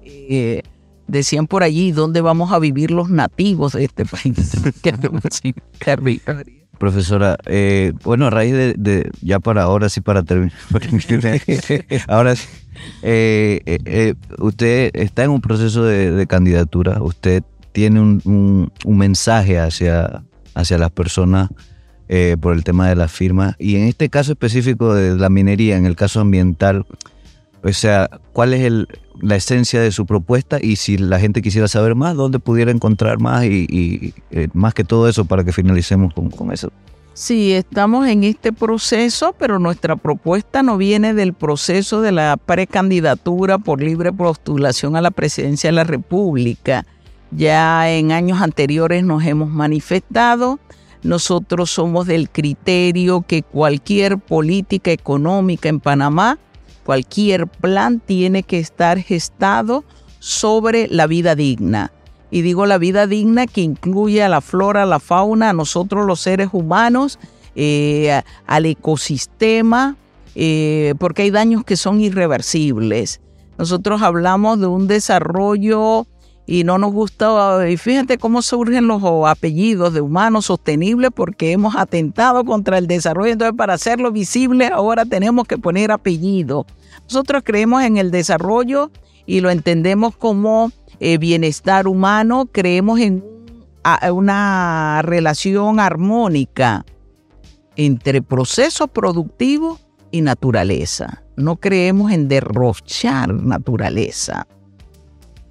eh, 0.03 0.63
Decían 1.07 1.47
por 1.47 1.63
allí, 1.63 1.91
¿dónde 1.91 2.21
vamos 2.21 2.51
a 2.51 2.59
vivir 2.59 2.91
los 2.91 3.09
nativos 3.09 3.73
de 3.73 3.85
este 3.85 4.05
país? 4.05 4.33
Profesora, 6.77 7.37
eh, 7.45 7.93
bueno, 8.03 8.25
a 8.25 8.29
raíz 8.29 8.53
de, 8.53 9.09
ya 9.21 9.39
para 9.39 9.63
ahora 9.63 9.89
sí, 9.89 10.01
para 10.01 10.23
terminar, 10.23 10.51
ahora 12.07 12.35
sí, 12.35 12.47
eh, 13.03 13.61
eh, 13.65 14.15
usted 14.39 14.91
está 14.93 15.23
en 15.23 15.29
un 15.29 15.39
proceso 15.39 15.85
de, 15.85 16.25
candidatura, 16.27 17.01
usted 17.01 17.43
tiene 17.71 18.01
un, 18.01 18.71
mensaje 18.85 19.59
hacia, 19.59 20.23
hacia 20.55 20.77
las 20.77 20.91
personas 20.91 21.49
por 22.41 22.53
el 22.53 22.63
tema 22.63 22.89
de 22.89 22.95
la 22.95 23.07
firma, 23.07 23.55
y 23.59 23.75
en 23.75 23.83
este 23.83 24.09
caso 24.09 24.33
específico 24.33 24.93
de 24.93 25.15
la 25.15 25.29
minería, 25.29 25.77
en 25.77 25.85
el 25.85 25.95
caso 25.95 26.19
ambiental, 26.19 26.85
o 27.63 27.73
sea, 27.73 28.09
¿cuál 28.33 28.53
es 28.53 28.61
el, 28.61 28.87
la 29.21 29.35
esencia 29.35 29.81
de 29.81 29.91
su 29.91 30.05
propuesta? 30.05 30.59
Y 30.61 30.75
si 30.75 30.97
la 30.97 31.19
gente 31.19 31.41
quisiera 31.41 31.67
saber 31.67 31.95
más, 31.95 32.15
¿dónde 32.15 32.39
pudiera 32.39 32.71
encontrar 32.71 33.19
más? 33.19 33.45
Y, 33.45 34.13
eh, 34.31 34.49
más 34.53 34.73
que 34.73 34.83
todo 34.83 35.07
eso 35.07 35.25
para 35.25 35.43
que 35.43 35.53
finalicemos 35.53 36.13
con, 36.13 36.29
con 36.29 36.51
eso. 36.51 36.71
Sí, 37.13 37.53
estamos 37.53 38.07
en 38.07 38.23
este 38.23 38.51
proceso, 38.51 39.35
pero 39.37 39.59
nuestra 39.59 39.95
propuesta 39.95 40.63
no 40.63 40.77
viene 40.77 41.13
del 41.13 41.33
proceso 41.33 42.01
de 42.01 42.11
la 42.11 42.37
precandidatura 42.37 43.59
por 43.59 43.81
libre 43.81 44.11
postulación 44.11 44.95
a 44.95 45.01
la 45.01 45.11
presidencia 45.11 45.69
de 45.69 45.75
la 45.75 45.83
República. 45.83 46.85
Ya 47.31 47.89
en 47.91 48.11
años 48.11 48.41
anteriores 48.41 49.03
nos 49.03 49.23
hemos 49.25 49.49
manifestado. 49.49 50.59
Nosotros 51.03 51.69
somos 51.69 52.07
del 52.07 52.29
criterio 52.29 53.21
que 53.21 53.43
cualquier 53.43 54.17
política 54.17 54.91
económica 54.91 55.69
en 55.69 55.79
Panamá 55.79 56.39
Cualquier 56.85 57.47
plan 57.47 57.99
tiene 57.99 58.43
que 58.43 58.59
estar 58.59 58.99
gestado 58.99 59.83
sobre 60.19 60.87
la 60.89 61.07
vida 61.07 61.35
digna. 61.35 61.91
Y 62.31 62.41
digo 62.41 62.65
la 62.65 62.77
vida 62.77 63.07
digna 63.07 63.45
que 63.45 63.61
incluye 63.61 64.23
a 64.23 64.29
la 64.29 64.41
flora, 64.41 64.83
a 64.83 64.87
la 64.87 64.99
fauna, 64.99 65.51
a 65.51 65.53
nosotros 65.53 66.05
los 66.05 66.19
seres 66.19 66.49
humanos, 66.51 67.19
eh, 67.55 68.21
al 68.47 68.65
ecosistema, 68.65 69.97
eh, 70.35 70.95
porque 70.97 71.21
hay 71.21 71.31
daños 71.31 71.63
que 71.63 71.77
son 71.77 72.01
irreversibles. 72.01 73.21
Nosotros 73.57 74.01
hablamos 74.01 74.59
de 74.59 74.67
un 74.67 74.87
desarrollo 74.87 76.07
y 76.45 76.63
no 76.63 76.77
nos 76.77 76.91
gusta, 76.91 77.69
y 77.69 77.77
fíjate 77.77 78.17
cómo 78.17 78.41
surgen 78.41 78.87
los 78.87 79.01
apellidos 79.25 79.93
de 79.93 80.01
humanos 80.01 80.45
sostenibles 80.45 81.11
porque 81.15 81.51
hemos 81.51 81.75
atentado 81.75 82.43
contra 82.43 82.77
el 82.77 82.87
desarrollo, 82.87 83.31
entonces 83.31 83.55
para 83.55 83.75
hacerlo 83.75 84.11
visible 84.11 84.67
ahora 84.67 85.05
tenemos 85.05 85.47
que 85.47 85.57
poner 85.57 85.91
apellido. 85.91 86.65
Nosotros 87.03 87.43
creemos 87.45 87.83
en 87.83 87.97
el 87.97 88.11
desarrollo 88.11 88.91
y 89.25 89.39
lo 89.39 89.49
entendemos 89.51 90.15
como 90.17 90.71
eh, 90.99 91.17
bienestar 91.17 91.87
humano, 91.87 92.49
creemos 92.51 92.99
en 92.99 93.23
una 94.11 95.01
relación 95.03 95.79
armónica 95.79 96.85
entre 97.75 98.21
proceso 98.21 98.87
productivo 98.87 99.79
y 100.11 100.21
naturaleza. 100.21 101.23
No 101.35 101.55
creemos 101.57 102.11
en 102.11 102.27
derrochar 102.27 103.33
naturaleza. 103.33 104.47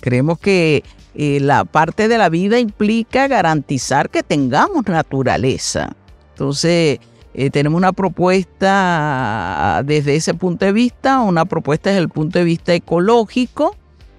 Creemos 0.02 0.40
que 0.40 0.82
eh, 1.14 1.38
la 1.38 1.64
parte 1.64 2.08
de 2.08 2.18
la 2.18 2.28
vida 2.28 2.58
implica 2.58 3.28
garantizar 3.28 4.10
que 4.10 4.24
tengamos 4.24 4.84
naturaleza. 4.86 5.94
Entonces, 6.32 6.98
eh, 7.34 7.50
tenemos 7.50 7.78
una 7.78 7.92
propuesta 7.92 9.80
desde 9.86 10.16
ese 10.16 10.34
punto 10.34 10.64
de 10.64 10.72
vista, 10.72 11.20
una 11.20 11.44
propuesta 11.44 11.90
desde 11.90 12.02
el 12.02 12.08
punto 12.08 12.40
de 12.40 12.44
vista 12.44 12.74
ecológico, 12.74 13.76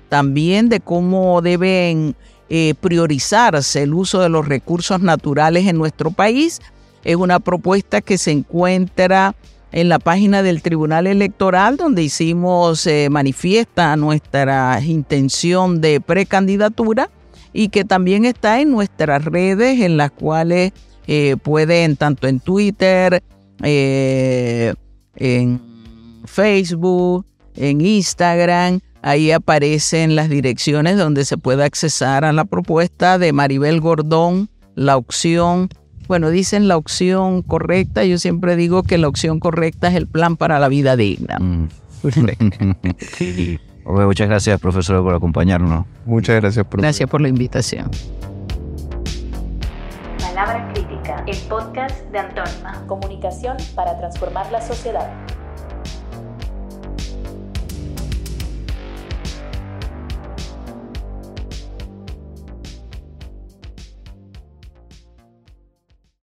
también 0.08 0.70
de 0.70 0.80
cómo 0.80 1.42
deben 1.42 2.16
eh, 2.50 2.76
priorizarse 2.80 3.84
el 3.84 3.94
uso 3.94 4.22
de 4.22 4.30
los 4.30 4.48
recursos 4.48 5.02
naturales 5.02 5.68
en 5.68 5.78
nuestro 5.78 6.12
país. 6.12 6.62
Es 7.04 7.18
una 7.18 7.42
propuesta 7.42 8.00
que 8.00 8.18
se 8.18 8.32
encuentra 8.32 9.36
en 9.74 9.90
la 9.90 10.00
página 10.00 10.44
del 10.44 10.62
Tribunal 10.62 11.08
Electoral, 11.08 11.78
donde 11.78 12.04
hicimos 12.04 12.86
eh, 12.86 13.10
manifiesta 13.10 13.96
nuestra 13.96 14.80
intención 14.82 15.82
de 15.82 16.00
precandidatura 16.00 17.10
y 17.54 17.70
que 17.70 17.84
también 17.84 18.24
está 18.24 18.62
en 18.62 18.72
nuestras 18.72 19.26
redes, 19.26 19.82
en 19.82 19.98
las 19.98 20.12
cuales 20.12 20.74
eh, 21.08 21.36
pueden, 21.42 21.98
tanto 21.98 22.28
en 22.28 22.40
Twitter, 22.40 23.24
eh, 23.64 24.76
en 25.16 25.60
Facebook, 26.26 27.26
en 27.56 27.82
Instagram, 27.82 28.80
ahí 29.02 29.32
aparecen 29.32 30.16
las 30.16 30.30
direcciones 30.30 30.98
donde 30.98 31.26
se 31.26 31.38
puede 31.38 31.64
accesar 31.64 32.26
a 32.26 32.32
la 32.32 32.46
propuesta 32.46 33.18
de 33.18 33.34
Maribel 33.34 33.82
Gordón, 33.82 34.50
la 34.76 34.98
opción 34.98 35.70
bueno, 36.08 36.30
dicen 36.30 36.68
la 36.68 36.78
opción 36.78 37.42
correcta. 37.42 38.04
Yo 38.04 38.18
siempre 38.18 38.56
digo 38.56 38.84
que 38.84 38.98
la 38.98 39.08
opción 39.08 39.40
correcta 39.40 39.88
es 39.88 39.96
el 39.96 40.08
plan 40.08 40.38
para 40.38 40.60
la 40.60 40.68
vida 40.68 40.96
digna. 40.96 41.40
Mm. 41.40 41.70
Muchas 43.86 44.30
gracias, 44.30 44.60
profesor, 44.60 45.04
por 45.04 45.14
acompañarnos. 45.16 45.86
Muchas 46.06 46.40
gracias, 46.42 46.66
profesor. 46.66 46.82
Gracias 46.82 47.10
por 47.10 47.22
la 47.22 47.28
invitación. 47.28 47.90
Palabra 50.20 50.72
Crítica, 50.74 51.24
el 51.28 51.38
podcast 51.50 52.02
de 52.12 52.20
Antónima. 52.20 52.84
Comunicación 52.88 53.58
para 53.76 53.98
transformar 53.98 54.52
la 54.52 54.62
sociedad. 54.62 55.12